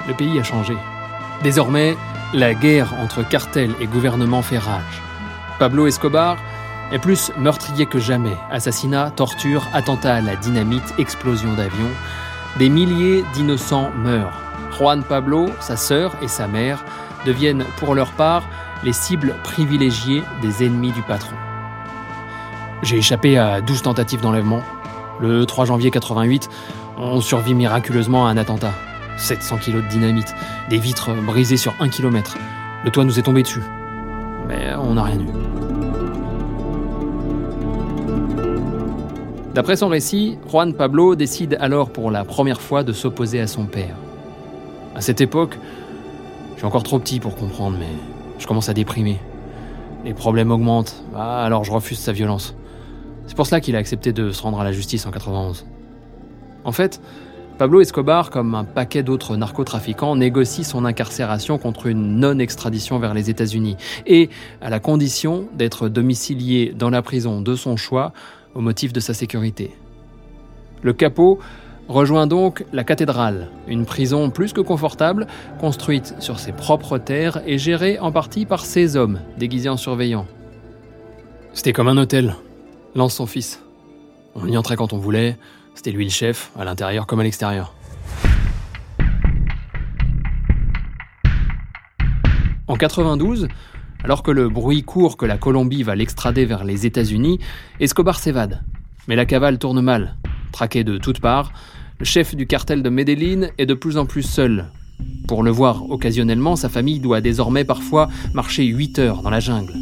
le 0.07 0.15
pays 0.15 0.39
a 0.39 0.43
changé. 0.43 0.73
Désormais, 1.43 1.95
la 2.33 2.55
guerre 2.55 2.95
entre 2.99 3.21
cartel 3.29 3.75
et 3.79 3.85
gouvernement 3.85 4.41
fait 4.41 4.57
rage. 4.57 5.03
Pablo 5.59 5.85
Escobar 5.85 6.37
est 6.91 6.99
plus 6.99 7.31
meurtrier 7.37 7.85
que 7.85 7.99
jamais. 7.99 8.37
Assassinat, 8.51 9.11
torture, 9.11 9.67
attentat 9.73 10.15
à 10.15 10.21
la 10.21 10.35
dynamite, 10.35 10.93
explosion 10.97 11.53
d'avion. 11.53 11.87
Des 12.57 12.69
milliers 12.69 13.23
d'innocents 13.35 13.91
meurent. 13.95 14.41
Juan 14.77 15.03
Pablo, 15.03 15.49
sa 15.59 15.77
sœur 15.77 16.15
et 16.21 16.27
sa 16.27 16.47
mère 16.47 16.83
deviennent 17.25 17.65
pour 17.77 17.95
leur 17.95 18.11
part 18.11 18.43
les 18.83 18.93
cibles 18.93 19.35
privilégiées 19.43 20.23
des 20.41 20.65
ennemis 20.65 20.91
du 20.91 21.01
patron. 21.01 21.35
J'ai 22.81 22.97
échappé 22.97 23.37
à 23.37 23.61
12 23.61 23.81
tentatives 23.81 24.21
d'enlèvement. 24.21 24.61
Le 25.19 25.45
3 25.45 25.65
janvier 25.65 25.91
88, 25.91 26.49
on 26.97 27.19
survit 27.19 27.53
miraculeusement 27.53 28.27
à 28.27 28.29
un 28.29 28.37
attentat. 28.37 28.73
700 29.17 29.57
kilos 29.57 29.83
de 29.83 29.89
dynamite, 29.89 30.33
des 30.69 30.77
vitres 30.77 31.11
brisées 31.13 31.57
sur 31.57 31.75
un 31.81 31.89
kilomètre. 31.89 32.37
Le 32.85 32.91
toit 32.91 33.03
nous 33.03 33.19
est 33.19 33.23
tombé 33.23 33.43
dessus. 33.43 33.63
Mais 34.47 34.73
on 34.75 34.93
n'a 34.93 35.03
rien 35.03 35.19
eu. 35.19 35.68
D'après 39.53 39.77
son 39.77 39.87
récit, 39.87 40.37
Juan 40.47 40.73
Pablo 40.73 41.15
décide 41.15 41.57
alors 41.59 41.89
pour 41.89 42.11
la 42.11 42.23
première 42.23 42.61
fois 42.61 42.83
de 42.83 42.93
s'opposer 42.93 43.39
à 43.39 43.47
son 43.47 43.65
père. 43.65 43.95
À 44.95 45.01
cette 45.01 45.21
époque, 45.21 45.57
je 46.53 46.57
suis 46.57 46.67
encore 46.67 46.83
trop 46.83 46.99
petit 46.99 47.19
pour 47.19 47.35
comprendre, 47.35 47.75
mais 47.79 47.87
je 48.37 48.45
commence 48.45 48.69
à 48.69 48.73
déprimer. 48.73 49.17
Les 50.05 50.13
problèmes 50.13 50.51
augmentent, 50.51 51.03
ah, 51.15 51.43
alors 51.43 51.63
je 51.63 51.71
refuse 51.71 51.97
sa 51.97 52.11
violence. 52.11 52.55
C'est 53.25 53.35
pour 53.35 53.47
cela 53.47 53.59
qu'il 53.59 53.75
a 53.75 53.79
accepté 53.79 54.13
de 54.13 54.31
se 54.31 54.43
rendre 54.43 54.59
à 54.59 54.63
la 54.63 54.71
justice 54.71 55.07
en 55.07 55.11
91. 55.11 55.65
En 56.63 56.71
fait, 56.71 57.01
Pablo 57.57 57.81
Escobar, 57.81 58.29
comme 58.29 58.53
un 58.53 58.63
paquet 58.63 59.01
d'autres 59.01 59.35
narcotrafiquants, 59.35 60.15
négocie 60.15 60.63
son 60.63 60.85
incarcération 60.85 61.57
contre 61.57 61.87
une 61.87 62.19
non-extradition 62.19 62.99
vers 62.99 63.13
les 63.15 63.29
États-Unis, 63.29 63.77
et 64.05 64.29
à 64.61 64.69
la 64.69 64.79
condition 64.79 65.47
d'être 65.55 65.89
domicilié 65.89 66.73
dans 66.77 66.89
la 66.89 67.01
prison 67.01 67.41
de 67.41 67.55
son 67.55 67.77
choix 67.77 68.13
au 68.55 68.61
motif 68.61 68.93
de 68.93 68.99
sa 68.99 69.13
sécurité. 69.13 69.75
Le 70.81 70.93
capot 70.93 71.39
rejoint 71.87 72.27
donc 72.27 72.63
la 72.71 72.83
cathédrale, 72.83 73.49
une 73.67 73.85
prison 73.85 74.29
plus 74.29 74.53
que 74.53 74.61
confortable, 74.61 75.27
construite 75.59 76.15
sur 76.19 76.39
ses 76.39 76.51
propres 76.51 76.97
terres 76.97 77.41
et 77.45 77.57
gérée 77.57 77.99
en 77.99 78.11
partie 78.11 78.45
par 78.45 78.65
ses 78.65 78.95
hommes, 78.95 79.19
déguisés 79.37 79.69
en 79.69 79.77
surveillants. 79.77 80.27
C'était 81.53 81.73
comme 81.73 81.87
un 81.87 81.97
hôtel, 81.97 82.35
lance 82.95 83.15
son 83.15 83.25
fils. 83.25 83.61
On 84.35 84.47
y 84.47 84.55
entrait 84.55 84.75
quand 84.75 84.93
on 84.93 84.99
voulait, 84.99 85.37
c'était 85.73 85.91
lui 85.91 86.05
le 86.05 86.11
chef, 86.11 86.51
à 86.57 86.63
l'intérieur 86.63 87.07
comme 87.07 87.19
à 87.19 87.23
l'extérieur. 87.23 87.73
En 92.67 92.75
92, 92.75 93.47
alors 94.03 94.23
que 94.23 94.31
le 94.31 94.49
bruit 94.49 94.83
court 94.83 95.17
que 95.17 95.25
la 95.25 95.37
Colombie 95.37 95.83
va 95.83 95.95
l'extrader 95.95 96.45
vers 96.45 96.63
les 96.63 96.85
États-Unis, 96.85 97.39
Escobar 97.79 98.19
s'évade. 98.19 98.63
Mais 99.07 99.15
la 99.15 99.25
cavale 99.25 99.59
tourne 99.59 99.81
mal. 99.81 100.15
Traqué 100.51 100.83
de 100.83 100.97
toutes 100.97 101.19
parts, 101.19 101.51
le 101.99 102.05
chef 102.05 102.35
du 102.35 102.47
cartel 102.47 102.81
de 102.81 102.89
Medellín 102.89 103.49
est 103.57 103.65
de 103.65 103.73
plus 103.73 103.97
en 103.97 104.05
plus 104.05 104.23
seul. 104.23 104.67
Pour 105.27 105.43
le 105.43 105.51
voir 105.51 105.89
occasionnellement, 105.89 106.55
sa 106.55 106.69
famille 106.69 106.99
doit 106.99 107.21
désormais 107.21 107.65
parfois 107.65 108.09
marcher 108.33 108.63
8 108.63 108.99
heures 108.99 109.21
dans 109.21 109.29
la 109.29 109.39
jungle. 109.39 109.73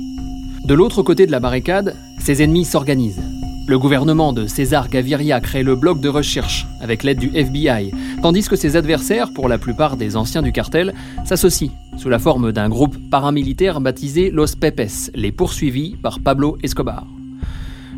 De 0.65 0.74
l'autre 0.74 1.03
côté 1.03 1.25
de 1.25 1.31
la 1.31 1.39
barricade, 1.39 1.95
ses 2.19 2.43
ennemis 2.43 2.65
s'organisent. 2.65 3.37
Le 3.67 3.77
gouvernement 3.77 4.31
de 4.31 4.47
César 4.47 4.88
Gaviria 4.88 5.41
crée 5.41 5.62
le 5.62 5.75
bloc 5.75 6.00
de 6.00 6.07
recherche 6.07 6.65
avec 6.79 7.03
l'aide 7.03 7.19
du 7.19 7.31
FBI, 7.36 7.91
tandis 8.21 8.47
que 8.47 8.55
ses 8.55 8.77
adversaires, 8.77 9.33
pour 9.33 9.50
la 9.50 9.57
plupart 9.57 9.97
des 9.97 10.15
anciens 10.15 10.41
du 10.41 10.53
cartel, 10.53 10.93
s'associent 11.25 11.74
sous 11.97 12.07
la 12.07 12.17
forme 12.17 12.53
d'un 12.53 12.69
groupe 12.69 12.95
paramilitaire 13.12 13.81
baptisé 13.81 14.31
Los 14.31 14.55
Pepes, 14.57 15.12
les 15.13 15.33
poursuivis 15.33 15.97
par 16.01 16.21
Pablo 16.21 16.57
Escobar. 16.63 17.05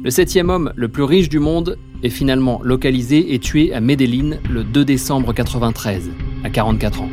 Le 0.03 0.09
septième 0.09 0.49
homme 0.49 0.73
le 0.75 0.87
plus 0.87 1.03
riche 1.03 1.29
du 1.29 1.37
monde 1.37 1.77
est 2.01 2.09
finalement 2.09 2.61
localisé 2.63 3.35
et 3.35 3.37
tué 3.37 3.71
à 3.71 3.79
Medellín 3.79 4.39
le 4.49 4.63
2 4.63 4.83
décembre 4.83 5.33
93, 5.33 6.09
à 6.45 6.49
44 6.49 7.01
ans. 7.03 7.09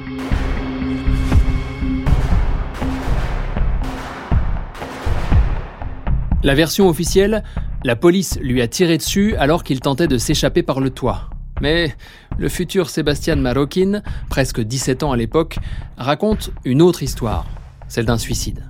La 6.43 6.55
version 6.55 6.89
officielle, 6.89 7.43
la 7.85 7.97
police 7.97 8.39
lui 8.41 8.63
a 8.63 8.69
tiré 8.69 8.97
dessus 8.97 9.37
alors 9.37 9.65
qu'il 9.65 9.81
tentait 9.81 10.09
de 10.09 10.19
s'échapper 10.19 10.63
par 10.63 10.81
le 10.81 10.91
toit. 10.91 11.31
Mais 11.61 11.95
le 12.39 12.49
futur 12.49 12.91
Sébastien 12.91 13.37
Maroquin, 13.37 14.03
presque 14.29 14.61
17 14.61 15.03
ans 15.03 15.13
à 15.13 15.17
l'époque, 15.17 15.59
raconte 15.97 16.51
une 16.65 16.83
autre 16.83 17.03
histoire, 17.03 17.47
celle 17.89 18.05
d'un 18.05 18.19
suicide. 18.19 18.65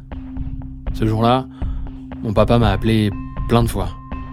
Ce 0.95 1.05
jour-là, 1.05 1.47
mon 2.23 2.33
papa 2.33 2.59
m'a 2.59 2.71
appelé 2.71 3.11
plein 3.49 3.63
de 3.63 3.69
fois, 3.69 3.91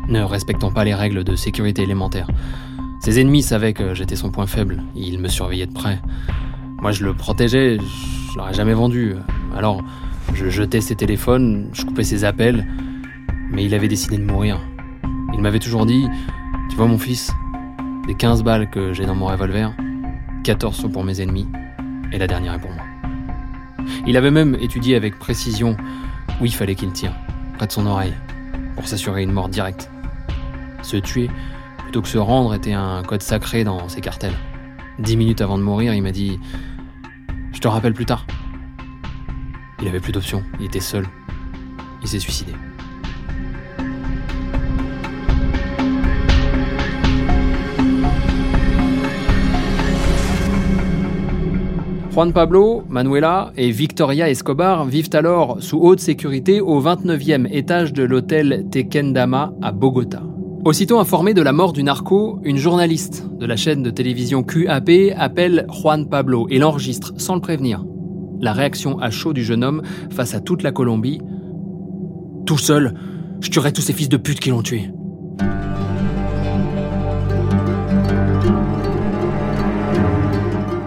ne 0.08 0.22
respectant 0.22 0.72
pas 0.72 0.84
les 0.84 0.94
règles 0.94 1.24
de 1.24 1.36
sécurité 1.36 1.82
élémentaire. 1.82 2.28
Ses 3.02 3.20
ennemis 3.20 3.44
savaient 3.44 3.74
que 3.74 3.94
j'étais 3.94 4.16
son 4.16 4.32
point 4.32 4.48
faible, 4.48 4.84
ils 4.96 5.20
me 5.20 5.28
surveillaient 5.28 5.66
de 5.66 5.74
près. 5.74 6.00
Moi, 6.82 6.92
je 6.92 7.04
le 7.04 7.14
protégeais, 7.14 7.78
je 7.80 8.38
l'aurais 8.38 8.54
jamais 8.54 8.74
vendu. 8.74 9.16
Alors, 9.56 9.84
je 10.34 10.50
jetais 10.50 10.82
ses 10.82 10.96
téléphones, 10.96 11.70
je 11.74 11.86
coupais 11.86 12.04
ses 12.04 12.24
appels, 12.24 12.66
mais 13.54 13.64
il 13.64 13.74
avait 13.74 13.88
décidé 13.88 14.18
de 14.18 14.26
mourir. 14.26 14.60
Il 15.34 15.42
m'avait 15.42 15.60
toujours 15.60 15.86
dit 15.86 16.08
Tu 16.70 16.76
vois, 16.76 16.88
mon 16.88 16.98
fils, 16.98 17.32
des 18.08 18.16
15 18.16 18.44
balles 18.44 18.70
que 18.70 18.94
j'ai 18.94 19.06
dans 19.06 19.16
mon 19.16 19.28
revolver, 19.28 19.74
14 20.44 20.76
sont 20.76 20.90
pour 20.90 21.04
mes 21.04 21.22
ennemis, 21.22 21.48
et 22.12 22.18
la 22.18 22.28
dernière 22.28 22.56
est 22.56 22.60
pour 22.60 22.72
moi. 22.72 22.84
Il 24.08 24.18
avait 24.18 24.32
même 24.32 24.58
étudié 24.60 24.96
avec 24.96 25.18
précision 25.20 25.78
où 26.42 26.46
il 26.46 26.54
fallait 26.54 26.76
qu'il 26.76 26.92
tire, 26.92 27.14
près 27.58 27.68
de 27.68 27.72
son 27.72 27.86
oreille, 27.86 28.14
pour 28.76 28.88
s'assurer 28.88 29.24
une 29.24 29.32
mort 29.32 29.50
directe. 29.50 29.90
Se 30.82 30.98
tuer, 30.98 31.30
plutôt 31.78 32.02
que 32.02 32.08
se 32.08 32.18
rendre, 32.18 32.54
était 32.54 32.74
un 32.74 33.04
code 33.04 33.22
sacré 33.22 33.64
dans 33.64 33.88
ses 33.88 34.02
cartels. 34.02 34.36
Dix 35.00 35.16
minutes 35.16 35.42
avant 35.42 35.58
de 35.58 35.64
mourir, 35.64 35.94
il 35.94 36.02
m'a 36.02 36.12
dit 36.12 36.40
Je 37.54 37.60
te 37.60 37.68
rappelle 37.68 37.94
plus 37.94 38.06
tard. 38.06 38.26
Il 39.82 39.88
avait 39.88 40.00
plus 40.00 40.12
d'options, 40.12 40.44
il 40.60 40.66
était 40.66 40.80
seul. 40.80 41.06
Il 42.02 42.08
s'est 42.08 42.20
suicidé. 42.20 42.54
Juan 52.14 52.32
Pablo, 52.32 52.84
Manuela 52.90 53.52
et 53.58 53.72
Victoria 53.72 54.30
Escobar 54.30 54.86
vivent 54.86 55.10
alors 55.14 55.58
sous 55.64 55.80
haute 55.80 56.00
sécurité 56.00 56.62
au 56.62 56.80
29e 56.80 57.48
étage 57.52 57.92
de 57.92 58.04
l'hôtel 58.04 58.68
Tequendama 58.70 59.52
à 59.64 59.72
Bogota. 59.72 60.22
Aussitôt 60.64 61.00
informée 61.00 61.34
de 61.34 61.42
la 61.42 61.54
mort 61.54 61.74
du 61.74 61.82
narco, 61.82 62.40
une 62.44 62.58
journaliste 62.58 63.26
de 63.40 63.48
la 63.48 63.56
chaîne 63.56 63.82
de 63.82 63.90
télévision 63.90 64.44
QAP 64.44 64.92
appelle 65.18 65.66
Juan 65.72 66.08
Pablo 66.08 66.46
et 66.52 66.60
l'enregistre 66.60 67.14
sans 67.18 67.34
le 67.34 67.42
prévenir. 67.42 67.84
La 68.40 68.54
réaction 68.54 69.00
à 69.00 69.10
chaud 69.10 69.34
du 69.34 69.44
jeune 69.44 69.64
homme 69.64 69.82
face 70.12 70.36
à 70.36 70.40
toute 70.40 70.62
la 70.62 70.72
Colombie 70.72 71.20
Tout 72.46 72.60
seul, 72.60 72.94
je 73.42 73.50
tuerai 73.50 73.74
tous 73.74 73.82
ces 73.82 73.94
fils 73.94 74.08
de 74.08 74.18
pute 74.18 74.40
qui 74.40 74.52
l'ont 74.52 74.62
tué. 74.62 74.92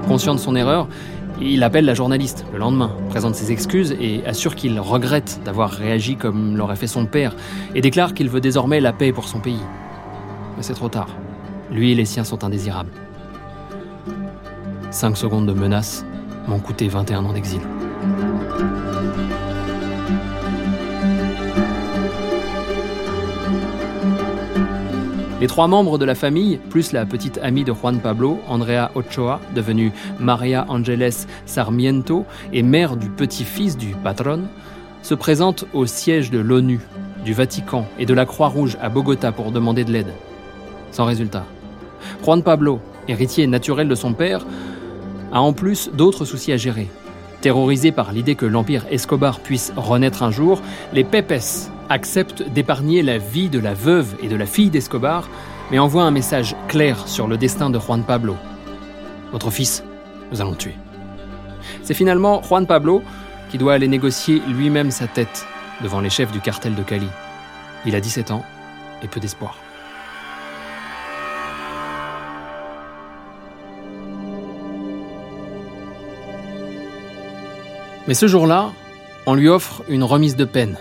Conscient 0.07 0.37
de 0.37 0.41
son 0.41 0.55
erreur, 0.55 0.89
il 1.41 1.63
appelle 1.63 1.85
la 1.85 1.95
journaliste 1.95 2.47
le 2.53 2.59
lendemain, 2.59 2.91
présente 3.11 3.35
ses 3.35 3.53
excuses 3.53 3.95
et 4.01 4.25
assure 4.27 4.55
qu'il 4.55 4.79
regrette 4.81 5.41
d'avoir 5.45 5.71
réagi 5.71 6.17
comme 6.17 6.57
l'aurait 6.57 6.77
fait 6.77 6.87
son 6.87 7.07
père 7.07 7.35
et 7.75 7.81
déclare 7.81 8.15
qu'il 8.15 8.31
veut 8.31 8.41
désormais 8.41 8.81
la 8.81 8.93
paix 8.93 9.13
pour 9.13 9.29
son 9.29 9.41
pays. 9.41 9.61
Mais 10.57 10.63
c'est 10.63 10.75
trop 10.75 10.89
tard. 10.89 11.09
Lui 11.71 11.93
et 11.93 11.95
les 11.95 12.05
siens 12.05 12.25
sont 12.25 12.45
indésirables. 12.45 12.91
Cinq 14.91 15.17
secondes 15.17 15.47
de 15.47 15.53
menace 15.53 16.05
m'ont 16.49 16.61
coûté 16.61 16.89
21 16.89 17.25
ans 17.25 17.33
d'exil. 17.33 17.61
Les 25.39 25.49
trois 25.49 25.69
membres 25.69 25.99
de 25.99 26.07
la 26.07 26.15
famille, 26.15 26.59
plus 26.71 26.93
la 26.93 27.05
petite 27.05 27.39
amie 27.43 27.65
de 27.65 27.75
Juan 27.75 28.01
Pablo, 28.01 28.41
Andrea 28.49 28.91
Ochoa, 28.95 29.39
devenue 29.55 29.93
Maria 30.19 30.65
Angeles 30.71 31.27
Sarmiento 31.45 32.25
et 32.55 32.63
mère 32.63 32.97
du 32.97 33.11
petit-fils 33.11 33.77
du 33.77 33.89
patron, 34.03 34.45
se 35.03 35.15
présentent 35.15 35.67
au 35.75 35.85
siège 35.85 36.31
de 36.31 36.39
l'ONU, 36.39 36.81
du 37.23 37.35
Vatican 37.35 37.87
et 37.99 38.07
de 38.07 38.15
la 38.15 38.25
Croix-Rouge 38.25 38.79
à 38.81 38.89
Bogota 38.89 39.31
pour 39.31 39.53
demander 39.53 39.85
de 39.85 39.93
l'aide. 39.93 40.13
Sans 40.91 41.05
résultat. 41.05 41.45
Juan 42.25 42.43
Pablo, 42.43 42.81
héritier 43.07 43.47
naturel 43.47 43.89
de 43.89 43.95
son 43.95 44.15
père, 44.15 44.47
a 45.33 45.43
en 45.43 45.53
plus 45.53 45.91
d'autres 45.93 46.25
soucis 46.25 46.53
à 46.53 46.57
gérer. 46.57 46.89
Terrorisés 47.43 47.93
par 47.93 48.13
l'idée 48.13 48.37
que 48.37 48.47
l'empire 48.47 48.87
Escobar 48.91 49.41
puisse 49.41 49.75
renaître 49.77 50.23
un 50.23 50.31
jour, 50.31 50.63
les 50.95 51.05
Pepes 51.05 51.69
acceptent 51.89 52.43
d'épargner 52.43 53.03
la 53.03 53.19
vie 53.19 53.49
de 53.49 53.59
la 53.59 53.75
veuve 53.75 54.15
et 54.23 54.29
de 54.29 54.37
la 54.37 54.47
fille 54.47 54.71
d'Escobar, 54.71 55.29
mais 55.71 55.79
envoient 55.79 56.05
un 56.05 56.11
message 56.11 56.55
clair 56.69 57.09
sur 57.09 57.27
le 57.27 57.37
destin 57.37 57.71
de 57.71 57.79
Juan 57.79 58.03
Pablo. 58.03 58.37
Votre 59.33 59.51
fils, 59.51 59.83
nous 60.31 60.41
allons 60.41 60.55
tuer. 60.55 60.75
C'est 61.83 61.95
finalement 61.95 62.43
Juan 62.43 62.67
Pablo 62.67 63.03
qui 63.51 63.59
doit 63.59 63.75
aller 63.75 63.89
négocier 63.89 64.43
lui-même 64.49 64.91
sa 64.91 65.07
tête 65.07 65.47
devant 65.83 66.01
les 66.01 66.11
chefs 66.11 66.33
du 66.33 66.41
cartel 66.41 66.75
de 66.75 66.83
Cali. 66.83 67.09
Il 67.85 67.95
a 67.95 68.01
17 68.01 68.31
ans 68.31 68.45
et 69.03 69.09
peu 69.09 69.21
d'espoir. 69.21 69.57
Mais 78.09 78.15
ce 78.15 78.29
jour-là, 78.29 78.71
on 79.27 79.35
lui 79.35 79.49
offre 79.49 79.83
une 79.89 80.05
remise 80.05 80.37
de 80.37 80.45
peine, 80.45 80.77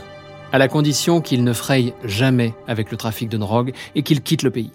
à 0.51 0.57
la 0.57 0.67
condition 0.67 1.21
qu'il 1.21 1.43
ne 1.43 1.53
fraye 1.53 1.93
jamais 2.03 2.53
avec 2.67 2.91
le 2.91 2.97
trafic 2.97 3.29
de 3.29 3.37
drogue 3.37 3.73
et 3.95 4.03
qu'il 4.03 4.21
quitte 4.21 4.43
le 4.43 4.51
pays. 4.51 4.71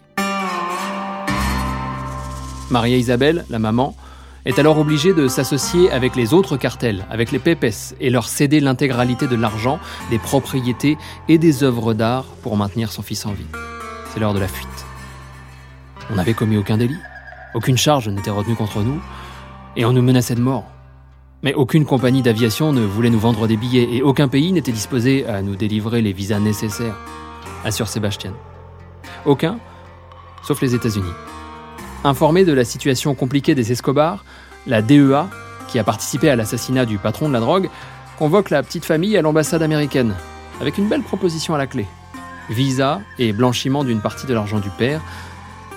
Maria 2.71 2.97
Isabelle, 2.97 3.45
la 3.51 3.59
maman, 3.59 3.97
est 4.45 4.59
alors 4.59 4.79
obligée 4.79 5.13
de 5.13 5.29
s'associer 5.29 5.91
avec 5.91 6.17
les 6.17 6.33
autres 6.33 6.57
cartels, 6.57 7.05
avec 7.11 7.31
les 7.31 7.39
Pepes, 7.39 7.95
et 8.01 8.11
leur 8.11 8.29
céder 8.29 8.61
l'intégralité 8.61 9.27
de 9.27 9.37
l'argent, 9.37 9.79
des 10.11 10.19
propriétés 10.19 10.97
et 11.29 11.39
des 11.39 11.63
œuvres 11.63 11.95
d'art 11.95 12.25
pour 12.43 12.57
maintenir 12.57 12.93
son 12.93 13.03
fils 13.03 13.27
en 13.27 13.33
vie. 13.33 13.47
C'est 14.13 14.21
l'heure 14.21 14.35
de 14.35 14.39
la 14.39 14.49
fuite. 14.49 14.69
On 16.11 16.15
n'avait 16.15 16.35
commis 16.35 16.57
aucun 16.57 16.79
délit, 16.79 16.99
aucune 17.55 17.77
charge 17.77 18.09
n'était 18.09 18.31
retenue 18.31 18.57
contre 18.57 18.81
nous, 18.81 19.01
et 19.77 19.85
on 19.85 19.93
nous 19.93 20.03
menaçait 20.03 20.35
de 20.35 20.41
mort. 20.41 20.65
Mais 21.43 21.55
aucune 21.55 21.87
compagnie 21.87 22.21
d'aviation 22.21 22.73
ne 22.73 22.85
voulait 22.85 23.09
nous 23.09 23.19
vendre 23.19 23.47
des 23.47 23.57
billets 23.57 23.89
et 23.95 24.03
aucun 24.03 24.29
pays 24.29 24.53
n'était 24.53 24.73
disposé 24.73 25.27
à 25.27 25.41
nous 25.41 25.57
délivrer 25.57 26.03
les 26.03 26.13
visas 26.13 26.39
nécessaires, 26.39 26.97
assure 27.65 27.89
Sébastien. 27.89 28.35
Aucun, 29.25 29.59
sauf 30.43 30.61
les 30.61 30.75
États-Unis. 30.75 31.13
Informé 32.05 32.45
de 32.45 32.53
la 32.53 32.65
situation 32.65 33.15
compliquée 33.15 33.55
des 33.55 33.73
Escobar, 33.73 34.25
la 34.67 34.83
DEA, 34.83 35.29
qui 35.69 35.79
a 35.79 35.85
participé 35.85 36.29
à 36.29 36.37
l'assassinat 36.37 36.85
du 36.85 36.99
patron 36.99 37.29
de 37.29 37.33
la 37.33 37.41
drogue, 37.41 37.71
convoque 38.19 38.51
la 38.51 38.63
petite 38.63 38.85
famille 38.85 39.17
à 39.17 39.23
l'ambassade 39.23 39.63
américaine, 39.63 40.15
avec 40.61 40.77
une 40.77 40.89
belle 40.89 41.03
proposition 41.03 41.55
à 41.55 41.59
la 41.59 41.67
clé. 41.67 41.87
Visa 42.51 43.01
et 43.19 43.33
blanchiment 43.33 43.85
d'une 43.85 44.01
partie 44.01 44.27
de 44.27 44.35
l'argent 44.35 44.59
du 44.59 44.71
père, 44.71 45.01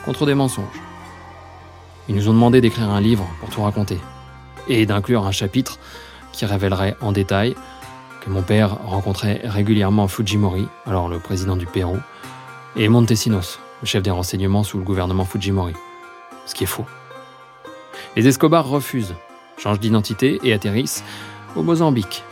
contre 0.03 0.25
des 0.25 0.35
mensonges. 0.35 0.81
Ils 2.09 2.15
nous 2.15 2.27
ont 2.27 2.33
demandé 2.33 2.59
d'écrire 2.59 2.89
un 2.89 2.99
livre 2.99 3.25
pour 3.39 3.49
tout 3.49 3.61
raconter 3.61 3.97
et 4.67 4.85
d'inclure 4.85 5.25
un 5.25 5.31
chapitre 5.31 5.79
qui 6.31 6.45
révélerait 6.45 6.95
en 7.01 7.11
détail 7.11 7.55
que 8.21 8.29
mon 8.29 8.41
père 8.41 8.77
rencontrait 8.85 9.41
régulièrement 9.43 10.07
Fujimori, 10.07 10.67
alors 10.85 11.09
le 11.09 11.19
président 11.19 11.57
du 11.57 11.65
Pérou, 11.65 11.97
et 12.75 12.87
Montesinos, 12.87 13.59
le 13.81 13.87
chef 13.87 14.01
des 14.01 14.11
renseignements 14.11 14.63
sous 14.63 14.77
le 14.77 14.83
gouvernement 14.83 15.25
Fujimori. 15.25 15.73
Ce 16.45 16.55
qui 16.55 16.63
est 16.63 16.67
faux. 16.67 16.85
Les 18.15 18.27
Escobar 18.27 18.67
refusent, 18.67 19.15
changent 19.57 19.79
d'identité 19.79 20.39
et 20.43 20.53
atterrissent 20.53 21.03
au 21.55 21.63
Mozambique. 21.63 22.23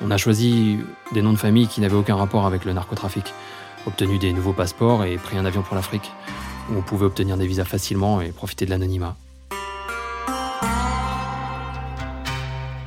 On 0.00 0.10
a 0.10 0.16
choisi 0.16 0.78
des 1.12 1.22
noms 1.22 1.32
de 1.32 1.38
famille 1.38 1.68
qui 1.68 1.80
n'avaient 1.80 1.94
aucun 1.94 2.16
rapport 2.16 2.44
avec 2.46 2.64
le 2.64 2.72
narcotrafic, 2.72 3.32
obtenu 3.86 4.18
des 4.18 4.32
nouveaux 4.32 4.52
passeports 4.52 5.04
et 5.04 5.16
pris 5.16 5.38
un 5.38 5.44
avion 5.44 5.62
pour 5.62 5.76
l'Afrique, 5.76 6.10
où 6.70 6.78
on 6.78 6.82
pouvait 6.82 7.06
obtenir 7.06 7.36
des 7.36 7.46
visas 7.46 7.64
facilement 7.64 8.20
et 8.20 8.32
profiter 8.32 8.64
de 8.64 8.70
l'anonymat. 8.70 9.16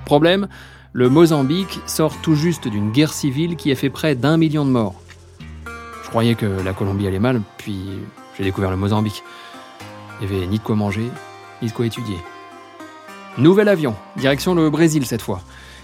Problème, 0.05 0.47
le 0.93 1.09
Mozambique 1.09 1.79
sort 1.87 2.15
tout 2.21 2.35
juste 2.35 2.67
d'une 2.67 2.91
guerre 2.91 3.11
civile 3.11 3.55
qui 3.55 3.71
a 3.71 3.75
fait 3.75 3.89
près 3.89 4.15
d'un 4.15 4.37
million 4.37 4.63
de 4.63 4.69
morts. 4.69 5.01
Je 6.03 6.09
croyais 6.09 6.35
que 6.35 6.45
la 6.45 6.73
Colombie 6.73 7.07
allait 7.07 7.19
mal, 7.19 7.41
puis 7.57 7.89
j'ai 8.37 8.43
découvert 8.43 8.69
le 8.69 8.77
Mozambique. 8.77 9.23
Il 10.21 10.27
n'y 10.29 10.35
avait 10.35 10.47
ni 10.47 10.59
de 10.59 10.63
quoi 10.63 10.75
manger, 10.75 11.09
ni 11.61 11.67
de 11.67 11.73
quoi 11.73 11.87
étudier. 11.87 12.17
Nouvel 13.37 13.67
avion, 13.67 13.95
direction 14.15 14.53
le 14.55 14.69
Brésil 14.69 15.05
cette 15.05 15.21
fois. 15.21 15.41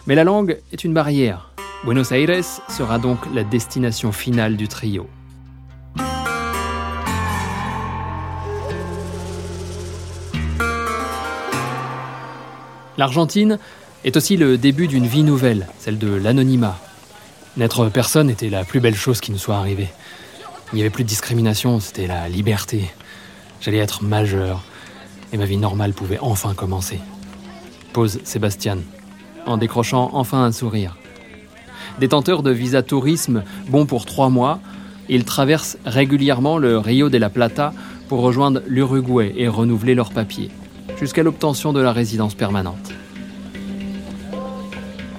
Mais 0.08 0.16
la 0.16 0.24
langue 0.24 0.60
est 0.72 0.84
une 0.84 0.94
barrière. 0.94 1.52
Buenos 1.84 2.12
Aires 2.12 2.62
sera 2.70 3.00
donc 3.00 3.20
la 3.34 3.44
destination 3.44 4.12
finale 4.12 4.56
du 4.56 4.68
trio. 4.68 5.08
L'Argentine 12.98 13.58
est 14.04 14.18
aussi 14.18 14.38
le 14.38 14.58
début 14.58 14.88
d'une 14.88 15.06
vie 15.06 15.24
nouvelle, 15.24 15.68
celle 15.80 15.98
de 15.98 16.14
l'anonymat. 16.14 16.80
N'être 17.58 17.90
personne 17.90 18.30
était 18.30 18.50
la 18.50 18.64
plus 18.64 18.80
belle 18.80 18.96
chose 18.96 19.22
qui 19.22 19.32
nous 19.32 19.38
soit 19.38 19.58
arrivée. 19.58 19.90
Il 20.72 20.78
n'y 20.78 20.82
avait 20.82 20.90
plus 20.90 21.04
de 21.04 21.10
discrimination, 21.10 21.80
c'était 21.80 22.08
la 22.08 22.30
liberté. 22.30 22.90
J'allais 23.60 23.78
être 23.78 24.04
majeur 24.04 24.64
et 25.34 25.38
ma 25.38 25.46
vie 25.46 25.58
normale 25.58 25.94
pouvait 25.94 26.20
enfin 26.20 26.54
commencer. 26.54 27.00
Pose 27.94 28.20
Sébastien, 28.24 28.80
en 29.46 29.58
décrochant 29.58 30.10
enfin 30.14 30.44
un 30.44 30.52
sourire. 30.52 30.98
Détenteur 32.00 32.42
de 32.42 32.52
visa 32.52 32.82
tourisme 32.82 33.44
bon 33.68 33.86
pour 33.86 34.06
trois 34.06 34.30
mois, 34.30 34.60
il 35.10 35.26
traverse 35.26 35.78
régulièrement 35.86 36.58
le 36.58 36.78
Rio 36.78 37.10
de 37.10 37.18
la 37.18 37.30
Plata 37.30 37.74
pour 38.08 38.22
rejoindre 38.22 38.62
l'Uruguay 38.66 39.34
et 39.38 39.48
renouveler 39.48 39.94
leurs 39.94 40.12
papiers, 40.12 40.50
jusqu'à 41.00 41.24
l'obtention 41.24 41.74
de 41.74 41.82
la 41.82 41.92
résidence 41.92 42.34
permanente. 42.34 42.92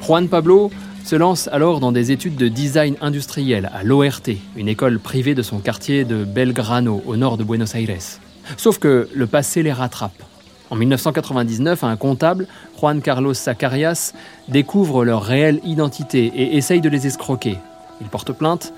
Juan 0.05 0.27
Pablo 0.27 0.73
se 1.05 1.15
lance 1.15 1.49
alors 1.53 1.79
dans 1.79 1.93
des 1.93 2.11
études 2.11 2.35
de 2.35 2.49
design 2.49 2.97
industriel 3.01 3.71
à 3.73 3.85
l'ORT, 3.85 4.35
une 4.57 4.67
école 4.67 4.99
privée 4.99 5.37
de 5.37 5.43
son 5.43 5.61
quartier 5.61 6.05
de 6.05 6.25
Belgrano, 6.25 7.01
au 7.07 7.17
nord 7.17 7.37
de 7.37 7.45
Buenos 7.45 7.77
Aires. 7.77 8.19
Sauf 8.57 8.79
que 8.79 9.09
le 9.15 9.27
passé 9.29 9.63
les 9.63 9.73
rattrape. 9.73 10.25
En 10.71 10.75
1999, 10.75 11.85
un 11.85 11.97
comptable, 11.97 12.49
Juan 12.81 13.01
Carlos 13.01 13.35
Zacarias, 13.35 14.13
découvre 14.49 15.05
leur 15.05 15.23
réelle 15.23 15.61
identité 15.65 16.33
et 16.35 16.57
essaye 16.57 16.81
de 16.81 16.89
les 16.89 17.07
escroquer. 17.07 17.59
Il 18.01 18.09
porte 18.09 18.33
plainte, 18.33 18.73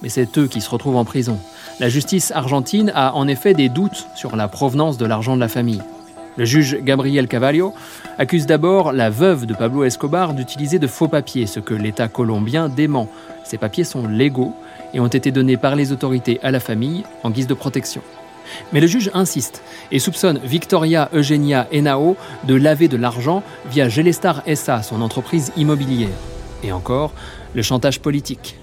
mais 0.00 0.08
c'est 0.08 0.38
eux 0.38 0.46
qui 0.46 0.62
se 0.62 0.70
retrouvent 0.70 0.96
en 0.96 1.04
prison. 1.04 1.38
La 1.78 1.90
justice 1.90 2.30
argentine 2.30 2.90
a 2.94 3.14
en 3.14 3.28
effet 3.28 3.52
des 3.52 3.68
doutes 3.68 4.06
sur 4.16 4.34
la 4.34 4.48
provenance 4.48 4.96
de 4.96 5.04
l'argent 5.04 5.34
de 5.34 5.40
la 5.40 5.48
famille. 5.48 5.82
Le 6.36 6.44
juge 6.44 6.78
Gabriel 6.82 7.26
Cavallo 7.26 7.74
accuse 8.18 8.46
d'abord 8.46 8.92
la 8.92 9.10
veuve 9.10 9.46
de 9.46 9.54
Pablo 9.54 9.84
Escobar 9.84 10.34
d'utiliser 10.34 10.78
de 10.78 10.86
faux 10.86 11.08
papiers, 11.08 11.46
ce 11.46 11.60
que 11.60 11.74
l'État 11.74 12.08
colombien 12.08 12.68
dément. 12.68 13.08
Ces 13.44 13.58
papiers 13.58 13.84
sont 13.84 14.06
légaux 14.06 14.54
et 14.94 15.00
ont 15.00 15.08
été 15.08 15.32
donnés 15.32 15.56
par 15.56 15.74
les 15.74 15.92
autorités 15.92 16.38
à 16.42 16.50
la 16.50 16.60
famille 16.60 17.04
en 17.24 17.30
guise 17.30 17.46
de 17.46 17.54
protection. 17.54 18.02
Mais 18.72 18.80
le 18.80 18.86
juge 18.86 19.10
insiste 19.14 19.62
et 19.92 19.98
soupçonne 19.98 20.40
Victoria 20.44 21.08
Eugenia 21.12 21.66
Henao 21.72 22.16
de 22.44 22.54
laver 22.54 22.88
de 22.88 22.96
l'argent 22.96 23.42
via 23.70 23.88
Gelestar 23.88 24.42
SA, 24.54 24.82
son 24.82 25.02
entreprise 25.02 25.52
immobilière. 25.56 26.08
Et 26.62 26.72
encore, 26.72 27.12
le 27.54 27.62
chantage 27.62 28.00
politique. 28.00 28.56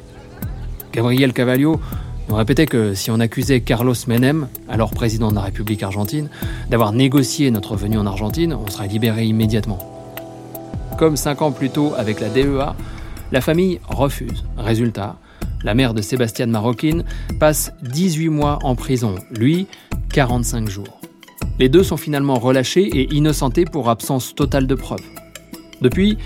Gabriel 0.94 1.34
Cavallo 1.34 1.80
nous 2.30 2.36
répétait 2.36 2.66
que 2.66 2.94
si 2.94 3.10
on 3.12 3.20
accusait 3.20 3.62
Carlos 3.62 3.96
Menem, 4.08 4.48
alors 4.68 4.92
président 4.92 5.30
de 5.30 5.36
la 5.36 5.42
République 5.42 5.84
argentine, 5.84 6.30
d'avoir 6.70 6.92
négocié 6.92 7.52
notre 7.52 7.76
venue 7.76 7.98
en 7.98 8.06
Argentine, 8.06 8.54
on 8.54 8.70
serait 8.70 8.88
libéré 8.88 9.26
immédiatement. 9.26 9.80
Comme 10.98 11.16
cinq 11.16 11.42
ans 11.42 11.52
plus 11.52 11.70
tôt 11.70 11.94
avec 11.98 12.20
la 12.20 12.30
DEA, 12.30 12.76
la 13.32 13.42
famille 13.42 13.80
refuse. 13.88 14.46
Résultat, 14.58 15.18
la 15.64 15.74
mère 15.74 15.94
de 15.94 16.02
Sébastien 16.02 16.48
Maroquin 16.48 17.04
passe 17.40 17.72
18 17.84 18.30
mois 18.30 18.60
en 18.64 18.76
prison, 18.76 19.16
lui 19.32 19.68
45 20.12 20.70
jours. 20.70 21.00
Les 21.60 21.70
deux 21.70 21.84
sont 21.84 21.98
finalement 21.98 22.36
relâchés 22.36 22.84
et 22.84 23.14
innocentés 23.16 23.66
pour 23.66 23.90
absence 23.90 24.36
totale 24.36 24.68
de 24.68 24.76
preuves. 24.76 25.06
Depuis, 25.82 26.18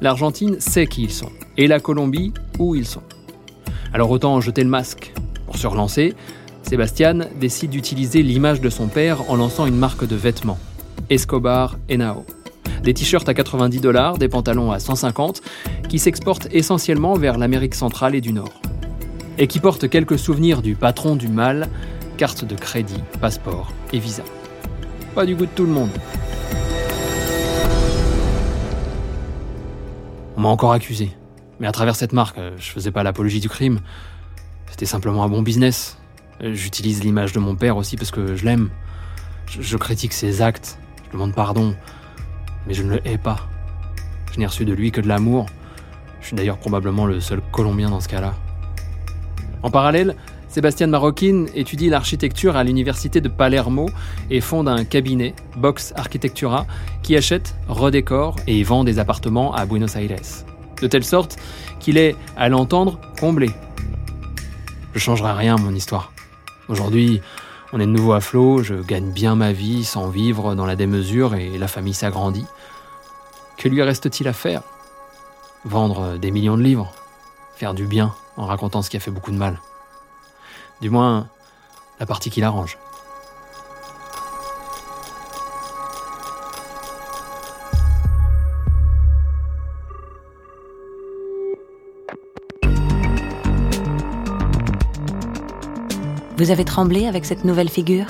l'Argentine 0.00 0.60
sait 0.60 0.86
qui 0.86 1.04
ils 1.04 1.12
sont, 1.12 1.30
et 1.56 1.66
la 1.66 1.78
Colombie 1.78 2.32
où 2.58 2.74
ils 2.74 2.86
sont. 2.86 3.02
Alors 3.92 4.10
autant 4.10 4.40
jeter 4.40 4.64
le 4.64 4.70
masque. 4.70 5.12
Pour 5.52 5.60
se 5.60 5.66
relancer, 5.66 6.14
Sébastien 6.62 7.12
décide 7.38 7.72
d'utiliser 7.72 8.22
l'image 8.22 8.62
de 8.62 8.70
son 8.70 8.88
père 8.88 9.30
en 9.30 9.36
lançant 9.36 9.66
une 9.66 9.76
marque 9.76 10.06
de 10.06 10.16
vêtements, 10.16 10.58
Escobar 11.10 11.76
Enao. 11.90 12.24
Des 12.82 12.94
t-shirts 12.94 13.28
à 13.28 13.34
90 13.34 13.80
dollars, 13.80 14.16
des 14.16 14.30
pantalons 14.30 14.72
à 14.72 14.78
150, 14.78 15.42
qui 15.90 15.98
s'exportent 15.98 16.48
essentiellement 16.52 17.12
vers 17.16 17.36
l'Amérique 17.36 17.74
centrale 17.74 18.14
et 18.14 18.22
du 18.22 18.32
Nord. 18.32 18.62
Et 19.36 19.46
qui 19.46 19.60
portent 19.60 19.90
quelques 19.90 20.18
souvenirs 20.18 20.62
du 20.62 20.74
patron 20.74 21.16
du 21.16 21.28
mal, 21.28 21.68
carte 22.16 22.46
de 22.46 22.54
crédit, 22.54 23.02
passeport 23.20 23.70
et 23.92 23.98
visa. 23.98 24.22
Pas 25.14 25.26
du 25.26 25.34
goût 25.34 25.44
de 25.44 25.50
tout 25.54 25.66
le 25.66 25.72
monde. 25.72 25.90
On 30.38 30.40
m'a 30.40 30.48
encore 30.48 30.72
accusé, 30.72 31.10
Mais 31.60 31.66
à 31.66 31.72
travers 31.72 31.94
cette 31.94 32.14
marque, 32.14 32.40
je 32.56 32.70
faisais 32.70 32.90
pas 32.90 33.02
l'apologie 33.02 33.40
du 33.40 33.50
crime. 33.50 33.80
C'était 34.72 34.86
simplement 34.86 35.22
un 35.22 35.28
bon 35.28 35.42
business. 35.42 35.98
J'utilise 36.40 37.04
l'image 37.04 37.34
de 37.34 37.38
mon 37.38 37.54
père 37.56 37.76
aussi 37.76 37.98
parce 37.98 38.10
que 38.10 38.34
je 38.36 38.46
l'aime. 38.46 38.70
Je, 39.46 39.76
critique 39.76 40.14
ses 40.14 40.40
actes, 40.40 40.78
je 41.06 41.12
demande 41.12 41.34
pardon, 41.34 41.74
mais 42.66 42.72
je 42.72 42.82
ne 42.82 42.92
le 42.92 43.06
hais 43.06 43.18
pas. 43.18 43.48
Je 44.32 44.38
n'ai 44.38 44.46
reçu 44.46 44.64
de 44.64 44.72
lui 44.72 44.90
que 44.90 45.02
de 45.02 45.08
l'amour. 45.08 45.44
Je 46.22 46.28
suis 46.28 46.36
d'ailleurs 46.36 46.56
probablement 46.56 47.04
le 47.04 47.20
seul 47.20 47.42
Colombien 47.52 47.90
dans 47.90 48.00
ce 48.00 48.08
cas-là. 48.08 48.32
En 49.62 49.70
parallèle, 49.70 50.16
Sébastien 50.48 50.86
Maroquin 50.86 51.44
étudie 51.54 51.90
l'architecture 51.90 52.56
à 52.56 52.64
l'université 52.64 53.20
de 53.20 53.28
Palermo 53.28 53.90
et 54.30 54.40
fonde 54.40 54.68
un 54.68 54.86
cabinet, 54.86 55.34
Box 55.54 55.92
Architectura, 55.96 56.66
qui 57.02 57.14
achète, 57.14 57.54
redécore 57.68 58.36
et 58.46 58.62
vend 58.62 58.84
des 58.84 58.98
appartements 58.98 59.54
à 59.54 59.66
Buenos 59.66 59.96
Aires. 59.96 60.16
De 60.80 60.86
telle 60.86 61.04
sorte 61.04 61.36
qu'il 61.78 61.98
est, 61.98 62.16
à 62.38 62.48
l'entendre, 62.48 62.98
comblé. 63.20 63.50
Je 64.94 64.98
changerai 64.98 65.32
rien 65.32 65.56
mon 65.56 65.74
histoire. 65.74 66.12
Aujourd'hui, 66.68 67.22
on 67.72 67.80
est 67.80 67.86
de 67.86 67.90
nouveau 67.90 68.12
à 68.12 68.20
flot, 68.20 68.62
je 68.62 68.74
gagne 68.74 69.10
bien 69.10 69.34
ma 69.34 69.52
vie 69.52 69.84
sans 69.84 70.08
vivre 70.08 70.54
dans 70.54 70.66
la 70.66 70.76
démesure 70.76 71.34
et 71.34 71.56
la 71.56 71.68
famille 71.68 71.94
s'agrandit. 71.94 72.46
Que 73.56 73.68
lui 73.68 73.82
reste-t-il 73.82 74.28
à 74.28 74.34
faire? 74.34 74.62
Vendre 75.64 76.18
des 76.18 76.30
millions 76.30 76.56
de 76.56 76.62
livres 76.62 76.92
Faire 77.56 77.72
du 77.72 77.86
bien 77.86 78.14
en 78.36 78.46
racontant 78.46 78.82
ce 78.82 78.90
qui 78.90 78.96
a 78.96 79.00
fait 79.00 79.10
beaucoup 79.10 79.30
de 79.30 79.36
mal 79.36 79.60
Du 80.80 80.90
moins, 80.90 81.28
la 81.98 82.06
partie 82.06 82.30
qui 82.30 82.40
l'arrange. 82.40 82.76
Vous 96.42 96.50
avez 96.50 96.64
tremblé 96.64 97.06
avec 97.06 97.24
cette 97.24 97.44
nouvelle 97.44 97.68
figure? 97.68 98.06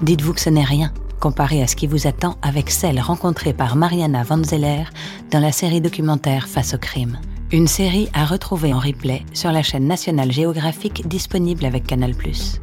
Dites-vous 0.00 0.34
que 0.34 0.40
ce 0.40 0.50
n'est 0.50 0.62
rien 0.62 0.92
comparé 1.18 1.64
à 1.64 1.66
ce 1.66 1.74
qui 1.74 1.88
vous 1.88 2.06
attend 2.06 2.36
avec 2.40 2.70
celle 2.70 3.00
rencontrée 3.00 3.52
par 3.52 3.74
Mariana 3.74 4.22
Van 4.22 4.40
Zeller 4.40 4.84
dans 5.32 5.40
la 5.40 5.50
série 5.50 5.80
documentaire 5.80 6.46
Face 6.46 6.74
au 6.74 6.78
crime. 6.78 7.18
Une 7.50 7.66
série 7.66 8.08
à 8.14 8.24
retrouver 8.24 8.72
en 8.72 8.78
replay 8.78 9.24
sur 9.32 9.50
la 9.50 9.64
chaîne 9.64 9.88
nationale 9.88 10.30
géographique 10.30 11.08
disponible 11.08 11.64
avec 11.64 11.88
Canal⁇ 11.88 12.12